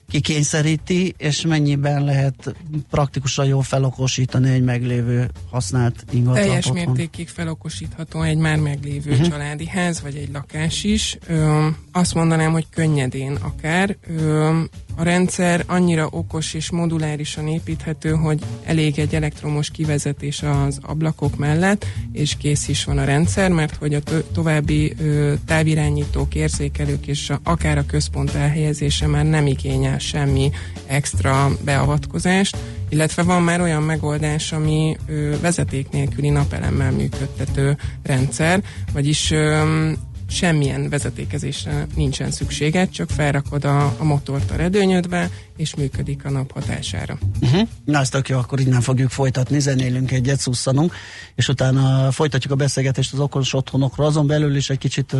[0.10, 2.56] kikényszeríti, és mennyiben lehet
[2.90, 9.28] praktikusan jól felokosítani egy meglévő használt ingatlan Teljes mértékig felokosítható egy már meglévő uh-huh.
[9.28, 11.18] családi ház, vagy egy lakás is.
[11.28, 13.98] Ö, azt mondanám, hogy könnyedén akár.
[14.08, 14.62] Ö,
[14.96, 21.86] a rendszer annyira okos és modulárisan építhető, hogy elég egy elektromos kivezetés az ablakok mellett,
[22.12, 24.00] és kész is van a rendszer, mert hogy a
[24.34, 30.52] további ö, távirányítók, érzékelők és a, akár a központ elhelyezése már nem igényel semmi
[30.86, 32.58] extra beavatkozást,
[32.90, 38.64] illetve van már olyan megoldás, ami ö, vezeték nélküli napelemmel működtető rendszer,
[38.94, 39.92] vagyis ö,
[40.34, 46.52] semmilyen vezetékezésre nincsen szükséged, csak felrakod a, a motort a redőnyödbe, és működik a nap
[46.52, 47.18] hatására.
[47.42, 47.68] Uh-huh.
[47.86, 50.94] Na, ezt tök jó, akkor innen fogjuk folytatni, zenélünk egyet, szusszanunk,
[51.36, 54.08] és utána folytatjuk a beszélgetést az okos otthonokról.
[54.08, 55.16] Azon belül is egy kicsit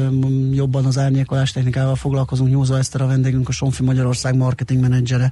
[0.52, 2.50] jobban az árnyékolás technikával foglalkozunk.
[2.50, 5.32] Nyúzó Eszter a vendégünk, a Sonfi Magyarország marketing menedzsere.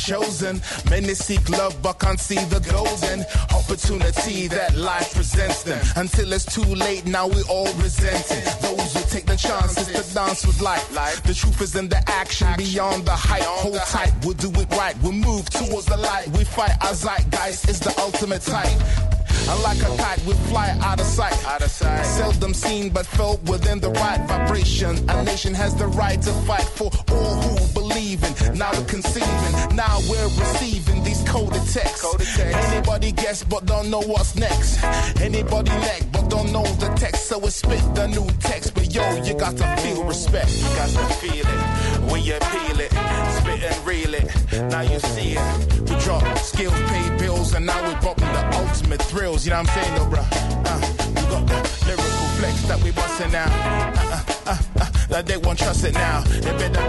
[0.00, 0.60] Chosen.
[0.88, 3.24] Many seek love but can't see the golden
[3.54, 5.80] opportunity that life presents them.
[5.96, 8.44] Until it's too late, now we all resent it.
[8.62, 10.88] Those who take the chances to dance with life.
[11.22, 13.42] The truth is in the action, beyond the hype.
[13.42, 14.96] Hold tight, we'll do it right.
[15.02, 16.28] We'll move towards the light.
[16.28, 19.09] We fight our zeitgeist is the ultimate type.
[19.58, 21.34] Like a kite, we fly out of sight.
[21.46, 22.04] Out of sight.
[22.04, 24.96] Seldom seen, but felt within the right vibration.
[25.10, 28.58] A nation has the right to fight for all who believe in.
[28.58, 32.00] Now we're conceiving, now we're receiving these coded texts.
[32.00, 32.72] Coded text.
[32.72, 34.82] Anybody guess, but don't know what's next.
[35.20, 37.26] Anybody neck, but don't know the text.
[37.26, 38.74] So we spit the new text.
[38.74, 40.50] But yo, you got to feel respect.
[40.56, 42.90] You got to feel it when you peel it,
[43.38, 44.28] spit and reel it.
[44.70, 45.80] Now you see it.
[45.88, 49.44] We drop skills, pay bills, and now we're popping the ultimate thrills.
[49.46, 50.28] You know what I'm saying, though, bruh?
[50.66, 53.50] Uh, we got the lyrical flex that we busting out.
[53.50, 56.20] Uh, uh, uh, uh, that they won't trust it now.
[56.22, 56.82] They better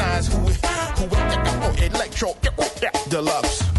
[0.00, 0.52] recognize who we,
[0.98, 2.36] who we, oh, electro,
[2.82, 3.69] yeah, deluxe.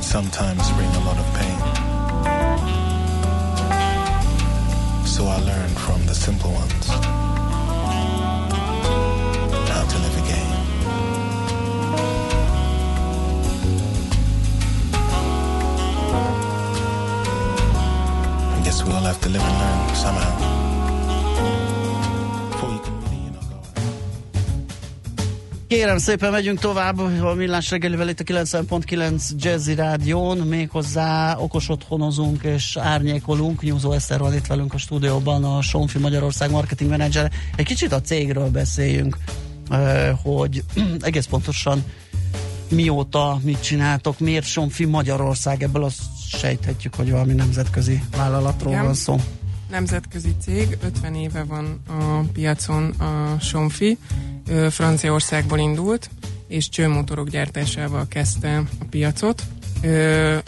[0.00, 1.58] Can sometimes bring a lot of pain.
[5.06, 6.88] So I learned from the simple ones
[9.68, 10.50] how to live again.
[18.56, 20.59] I guess we all have to live and learn somehow.
[25.70, 32.42] Kérem szépen, megyünk tovább a millás reggelivel itt a 90.9 Jazzy Rádión, méghozzá okos otthonozunk
[32.42, 33.62] és árnyékolunk.
[33.62, 37.30] Nyúzó Eszter van itt velünk a stúdióban, a Sonfi Magyarország marketing manager.
[37.56, 39.16] Egy kicsit a cégről beszéljünk,
[39.68, 40.64] eh, hogy
[41.00, 41.84] egész pontosan
[42.68, 46.02] mióta mit csináltok, miért Sonfi Magyarország, ebből azt
[46.32, 49.16] sejthetjük, hogy valami nemzetközi vállalatról van szó.
[49.70, 53.98] Nemzetközi cég, 50 éve van a piacon a Sonfi,
[54.48, 56.10] Ö, Franciaországból indult,
[56.48, 59.42] és csőmotorok gyártásával kezdte a piacot.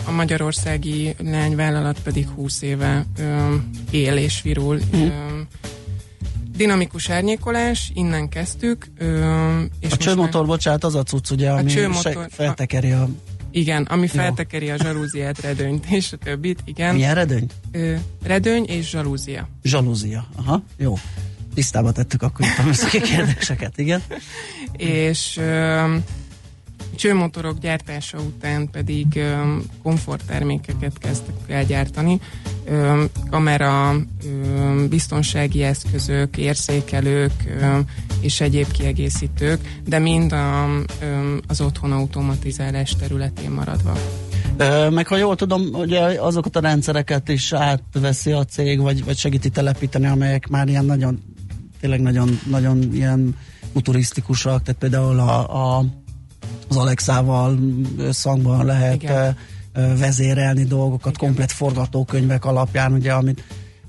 [0.06, 3.06] A magyarországi lányvállalat pedig 20 éve
[3.90, 4.80] él és virul.
[4.92, 5.06] Ö,
[6.56, 8.86] Dinamikus árnyékolás, innen kezdtük.
[9.80, 13.08] És A csőmotor, bocsánat, az a cucc, ugye, ami csőmotor- se- feltekeri a...
[13.52, 16.94] Igen, ami feltekeri a zsalúziát, redőnyt és a többit, igen.
[16.94, 17.54] Milyen redőnyt?
[17.72, 19.48] Ö, redőny és zsalúzia.
[19.62, 20.26] Zsalúzia.
[20.36, 20.94] Aha, jó.
[21.54, 24.02] Tisztába tettük akkor itt a műszaki kérdéseket, igen.
[24.76, 25.96] és ö,
[26.96, 29.24] csőmotorok gyártása után pedig
[29.82, 32.20] komforttermékeket kezdtek el gyártani.
[33.30, 33.94] Kamera,
[34.88, 37.32] biztonsági eszközök, érzékelők
[38.20, 40.64] és egyéb kiegészítők, de mind a,
[41.46, 43.96] az otthon automatizálás területén maradva.
[44.90, 49.50] Meg ha jól tudom, ugye azokat a rendszereket is átveszi a cég, vagy, vagy segíti
[49.50, 51.22] telepíteni, amelyek már ilyen nagyon,
[51.80, 53.36] tényleg nagyon, nagyon ilyen
[53.72, 55.84] futurisztikusak, tehát például a, a,
[56.72, 57.58] az Alexával
[57.96, 59.36] összhangban lehet Igen.
[59.98, 63.44] vezérelni dolgokat, komplet forgatókönyvek alapján, ugye, amit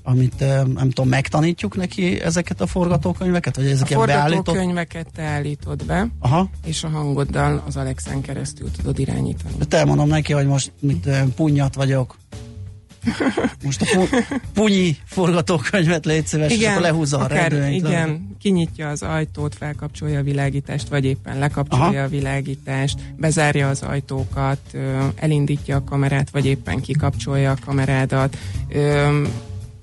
[0.06, 0.38] amit
[0.74, 4.44] nem tudom, megtanítjuk neki ezeket a forgatókönyveket, vagy A ezeket beállított?
[4.44, 6.48] forgatókönyveket te állítod be, Aha.
[6.66, 9.54] és a hangoddal az Alexen keresztül tudod irányítani.
[9.68, 12.16] Te elmondom neki, hogy most mit punyat vagyok.
[13.64, 17.74] Most a pu- punyi forgatókönyvet légy szíves, és akkor lehúzza a akár, redőnyt.
[17.86, 21.98] Igen, kinyitja az ajtót, felkapcsolja a világítást, vagy éppen lekapcsolja Aha.
[22.02, 24.58] a világítást, bezárja az ajtókat,
[25.16, 28.36] elindítja a kamerát, vagy éppen kikapcsolja a kamerádat,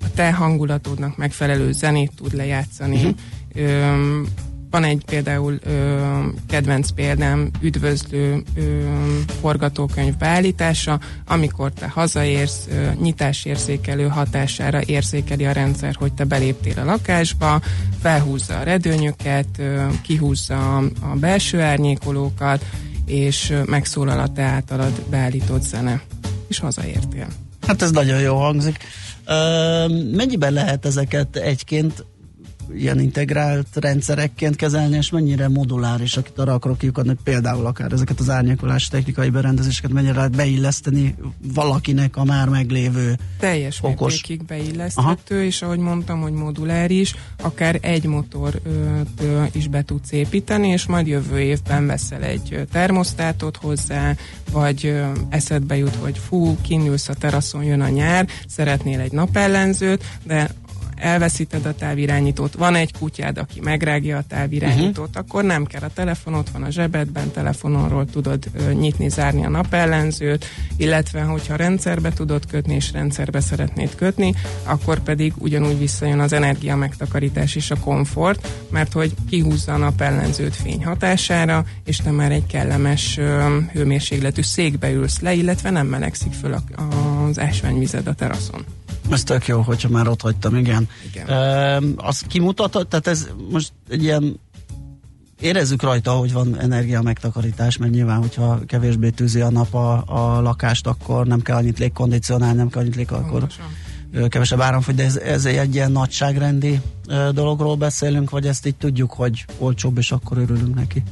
[0.04, 3.14] a te hangulatodnak megfelelő zenét tud lejátszani,
[3.54, 4.20] Mhm.
[4.72, 6.00] Van egy például ö,
[6.48, 8.62] kedvenc példám, üdvözlő ö,
[9.40, 16.84] forgatókönyv beállítása, amikor te hazaérsz, ö, nyitásérzékelő hatására érzékeli a rendszer, hogy te beléptél a
[16.84, 17.60] lakásba,
[18.00, 22.64] felhúzza a redőnyöket, ö, kihúzza a, a belső árnyékolókat,
[23.06, 26.02] és megszólal a te általad beállított zene,
[26.48, 27.26] és hazaértél.
[27.66, 28.78] Hát ez nagyon jó hangzik.
[29.26, 32.04] Ö, mennyiben lehet ezeket egyként
[32.76, 38.30] ilyen integrált rendszerekként kezelni, és mennyire moduláris, akit arra akarok kiukadni, például akár ezeket az
[38.30, 41.14] árnyékolás technikai berendezéseket mennyire lehet beilleszteni
[41.54, 44.12] valakinek a már meglévő Teljes okos...
[44.12, 45.44] mértékig beilleszthető, Aha.
[45.44, 48.60] és ahogy mondtam, hogy moduláris, akár egy motor
[49.52, 54.16] is be tudsz építeni, és majd jövő évben veszel egy termosztátot hozzá,
[54.50, 60.50] vagy eszedbe jut, hogy fú, kinülsz a teraszon, jön a nyár, szeretnél egy napellenzőt, de
[61.02, 65.24] elveszíted a távirányítót, van egy kutyád, aki megrágja a távirányítót, uh-huh.
[65.26, 70.44] akkor nem kell a telefon, ott van a zsebedben, telefononról tudod nyitni, zárni a napellenzőt,
[70.76, 76.76] illetve hogyha rendszerbe tudod kötni, és rendszerbe szeretnéd kötni, akkor pedig ugyanúgy visszajön az energia
[76.76, 82.46] megtakarítás és a komfort, mert hogy kihúzza a napellenzőt fény hatására, és te már egy
[82.46, 83.18] kellemes
[83.72, 86.62] hőmérsékletű székbe ülsz le, illetve nem melegszik föl a,
[87.28, 88.64] az ásványvized a teraszon.
[89.10, 90.88] Ez tök jó, hogyha már ott hagytam, igen.
[91.10, 91.28] igen.
[91.28, 94.40] E, azt kimutatott, tehát ez most egy ilyen
[95.40, 100.40] érezzük rajta, hogy van energia megtakarítás, mert nyilván, hogyha kevésbé tűzi a nap a, a
[100.40, 103.46] lakást, akkor nem kell annyit légkondicionálni, nem kell annyit lég, akkor
[104.28, 106.80] kevesebb áram fogy, de ez, ez egy ilyen nagyságrendi
[107.32, 111.02] dologról beszélünk, vagy ezt így tudjuk, hogy olcsóbb, és akkor örülünk neki?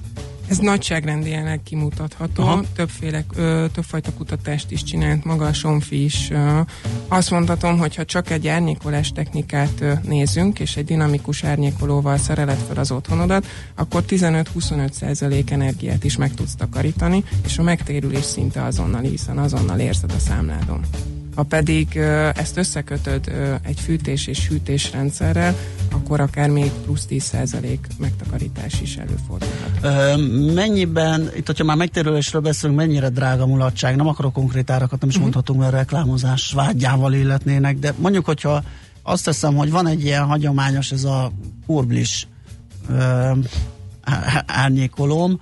[0.51, 2.43] Ez nagyságrendileg kimutatható.
[2.43, 2.63] Aha.
[2.75, 6.31] Többféle, ö, többfajta kutatást is csinált maga a Somfi is.
[6.31, 6.61] Ö,
[7.09, 12.59] azt mondhatom, hogy ha csak egy árnyékolás technikát ö, nézünk, és egy dinamikus árnyékolóval szereled
[12.69, 18.65] fel az otthonodat, akkor 15-25 százalék energiát is meg tudsz takarítani, és a megtérülés szinte
[18.65, 20.81] azonnal, hiszen azonnal érzed a számládon.
[21.35, 21.97] Ha pedig
[22.35, 25.55] ezt összekötöd egy fűtés és hűtés rendszerrel,
[25.93, 29.71] akkor akár még plusz 10% megtakarítás is előfordulhat.
[29.83, 30.17] Ö,
[30.55, 35.15] mennyiben, itt hogyha már megtérülésről beszélünk, mennyire drága mulatság, nem akarok konkrét árakat, nem is
[35.15, 35.23] uh-huh.
[35.23, 38.63] mondhatunk, mert reklámozás vágyával illetnének, de mondjuk, hogyha
[39.03, 41.33] azt teszem, hogy van egy ilyen hagyományos, ez a
[41.67, 42.29] kurblis
[44.47, 45.41] árnyékolóm,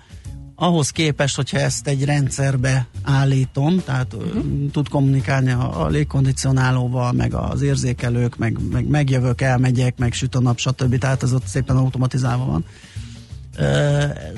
[0.60, 4.70] ahhoz képest, hogyha ezt egy rendszerbe állítom, tehát uh-huh.
[4.72, 10.40] tud kommunikálni a, a légkondicionálóval, meg az érzékelők, meg, meg megjövök, elmegyek, meg süt a
[10.40, 10.98] nap, stb.
[10.98, 12.64] Tehát ez ott szépen automatizálva van.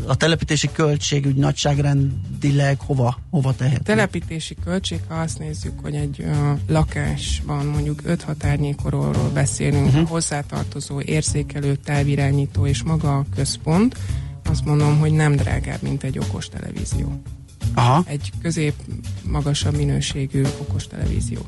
[0.06, 3.82] A telepítési költség úgy nagyságrendileg hova, hova tehet?
[3.82, 6.24] Telepítési költség, ha azt nézzük, hogy egy
[6.68, 10.02] lakásban mondjuk 5-6 árnyékorról beszélünk, uh-huh.
[10.02, 13.96] a hozzátartozó érzékelő, távirányító és maga a központ,
[14.50, 17.22] azt mondom, hogy nem drágább, mint egy okos televízió.
[17.74, 18.02] Aha.
[18.06, 18.74] Egy közép
[19.22, 21.40] magasabb minőségű okos televízió.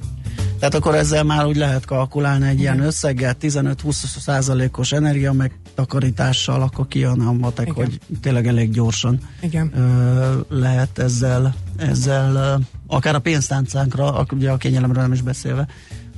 [0.58, 6.88] Tehát akkor ezzel már úgy lehet kalkulálni egy ilyen összeggel, 15-20 százalékos energia megtakarítással, akkor
[6.88, 7.84] kijön a matek, Igen.
[7.84, 9.72] hogy tényleg elég gyorsan Igen.
[9.76, 12.54] Ö, lehet ezzel, ezzel ö,
[12.86, 15.66] akár a pénztáncánkra, ugye a kényelemről nem is beszélve,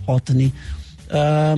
[0.07, 0.53] hatni.
[1.09, 1.53] Ö,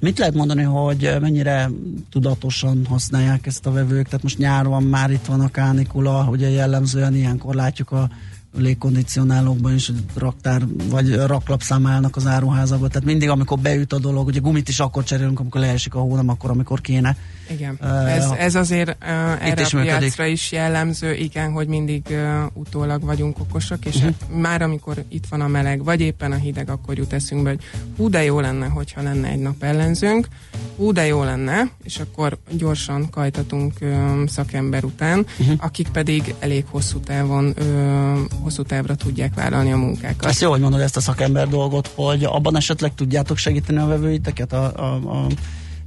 [0.00, 1.70] Mit lehet mondani, hogy mennyire
[2.10, 4.04] tudatosan használják ezt a vevők?
[4.04, 8.10] Tehát most nyáron már itt van a kánikula, ugye jellemzően ilyenkor látjuk a
[8.58, 14.40] légkondicionálókban is, raktár vagy raklapszám állnak az áruházakban, tehát mindig amikor beüt a dolog, ugye
[14.40, 17.16] gumit is akkor cserélünk, amikor leesik a hó, nem akkor, amikor kéne.
[17.50, 19.08] Igen, uh, ez, ez azért uh,
[19.46, 20.32] erre is a piacra működik.
[20.32, 22.16] is jellemző, igen, hogy mindig uh,
[22.52, 24.14] utólag vagyunk okosak, és uh-huh.
[24.40, 27.60] már amikor itt van a meleg, vagy éppen a hideg, akkor jut eszünkbe, hogy
[27.96, 30.28] hú, de jó lenne, hogyha lenne egy nap ellenzőnk,
[30.76, 35.56] hú, de jó lenne, és akkor gyorsan kajtatunk uh, szakember után, uh-huh.
[35.58, 40.24] akik pedig elég hosszú távon uh, hosszú távra tudják vállalni a munkákat.
[40.30, 44.52] Ezt jó, hogy mondod ezt a szakember dolgot, hogy abban esetleg tudjátok segíteni a vevőiteket
[44.52, 45.26] a, a, a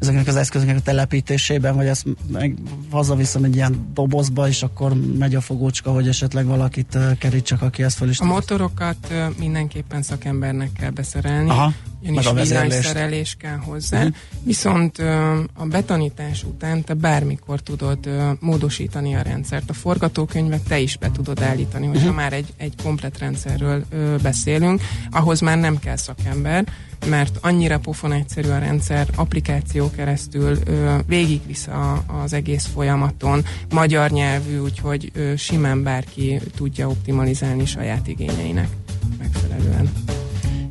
[0.04, 2.58] ezeknek az eszközöknek a telepítésében, vagy ezt meg
[2.92, 7.98] hazaviszem egy ilyen dobozba, és akkor megy a fogócska, hogy esetleg valakit kerítsek, aki ezt
[7.98, 11.50] fel is A motorokat mindenképpen szakembernek kell beszerelni.
[11.50, 11.74] Aha
[12.10, 14.16] ugyanis villanyszerelés kell hozzá, uh-huh.
[14.44, 14.98] viszont
[15.54, 19.70] a betanítás után te bármikor tudod módosítani a rendszert.
[19.70, 22.16] A forgatókönyvet te is be tudod állítani, hogyha uh-huh.
[22.16, 23.84] már egy, egy komplet rendszerről
[24.22, 24.82] beszélünk,
[25.12, 26.66] ahhoz már nem kell szakember,
[27.10, 31.70] mert annyira pofon egyszerű a rendszer, applikáció keresztül ö, végigvisz
[32.24, 33.44] az egész folyamaton,
[33.74, 38.68] magyar nyelvű, úgyhogy ö, simán bárki tudja optimalizálni saját igényeinek
[39.18, 39.92] megfelelően.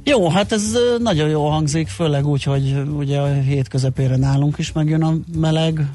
[0.05, 4.73] Jó, hát ez nagyon jó hangzik, főleg úgy, hogy ugye a hét közepére nálunk is
[4.73, 5.87] megjön a meleg,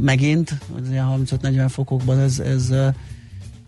[0.00, 2.72] megint, az ilyen 35-40 fokokban ez, ez,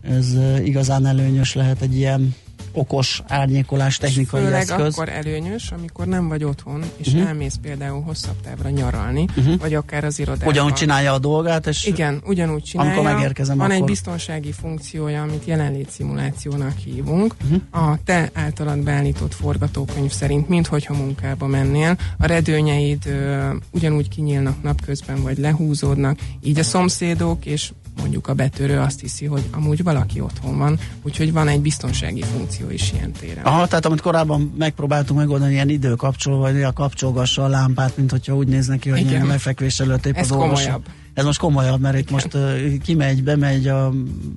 [0.01, 2.35] ez igazán előnyös lehet egy ilyen
[2.71, 4.93] okos árnyékolás technikai Főleg eszköz.
[4.93, 7.27] akkor előnyös, amikor nem vagy otthon, és uh-huh.
[7.27, 9.57] elmész például hosszabb távra nyaralni, uh-huh.
[9.59, 10.47] vagy akár az irodában.
[10.47, 12.91] Ugyanúgy csinálja a dolgát, és Igen, ugyanúgy csinálja.
[12.91, 13.77] amikor megérkezem, Van akkor...
[13.81, 17.35] egy biztonsági funkciója, amit jelenlét szimulációnak hívunk.
[17.43, 17.91] Uh-huh.
[17.91, 25.21] A te általad beállított forgatókönyv szerint, minthogyha munkába mennél, a redőnyeid ö, ugyanúgy kinyílnak napközben,
[25.21, 30.57] vagy lehúzódnak, így a szomszédok és mondjuk a betörő azt hiszi, hogy amúgy valaki otthon
[30.57, 33.43] van, úgyhogy van egy biztonsági funkció is ilyen téren.
[33.43, 38.35] Aha, tehát amit korábban megpróbáltunk megoldani, ilyen időkapcsoló, vagy a kapcsolgassa a lámpát, mint hogyha
[38.35, 39.27] úgy néz neki, hogy Igen.
[39.27, 40.85] lefekvés előtt épp Ez az komolyabb.
[41.13, 43.93] Ez most komolyabb, mert itt most uh, kimegy, bemegy a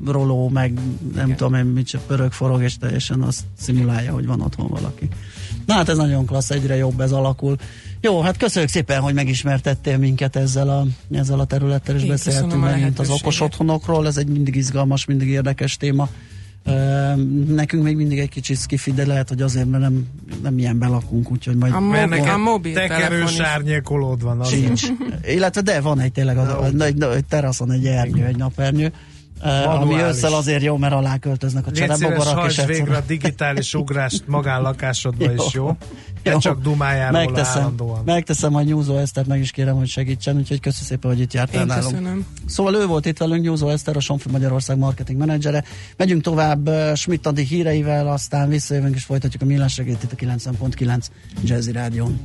[0.07, 0.73] roló, meg
[1.15, 1.37] nem Igen.
[1.37, 5.09] tudom én, mit csak pörög, forog, és teljesen azt szimulálja, hogy van otthon valaki.
[5.67, 7.57] Na hát ez nagyon klassz, egyre jobb ez alakul.
[8.05, 10.87] Jó, hát köszönjük szépen, hogy megismertettél minket ezzel a,
[11.17, 14.07] ezzel a területtel, és Én a megint az okos otthonokról.
[14.07, 16.09] Ez egy mindig izgalmas, mindig érdekes téma.
[17.49, 20.07] Nekünk még mindig egy kicsit skifi, de lehet, hogy azért, mert nem,
[20.43, 21.73] nem ilyen belakunk, úgyhogy majd...
[21.73, 24.41] A mobil, a mobiltelefon tekerős árnyékolód van.
[24.41, 24.83] Az Sincs.
[25.25, 28.93] Illetve de van egy tényleg, az, Na, egy, teraszon egy ernyő, egy napernyő,
[29.41, 30.17] uh, ami Manuális.
[30.17, 34.23] ősszel azért jó, mert alá költöznek a Légy szíves, cserebogarak, és végre a digitális ugrást
[34.27, 35.77] magánlakásodba is, jó?
[36.23, 36.39] Jó.
[36.39, 38.03] csak dumáljál Megteszem, állandóan.
[38.05, 41.61] megteszem, hogy Nyúzó Esztert meg is kérem, hogy segítsen, úgyhogy köszi szépen, hogy itt jártál
[41.61, 41.91] Én nálunk.
[41.91, 42.27] köszönöm.
[42.47, 45.65] Szóval ő volt itt velünk, Nyúzó Eszter, a Sonfi Magyarország marketing menedzsere.
[45.97, 51.05] Megyünk tovább uh, Schmidt Adi híreivel, aztán visszajövünk és folytatjuk a millás itt a 90.9
[51.45, 52.21] Jazzy Rádión.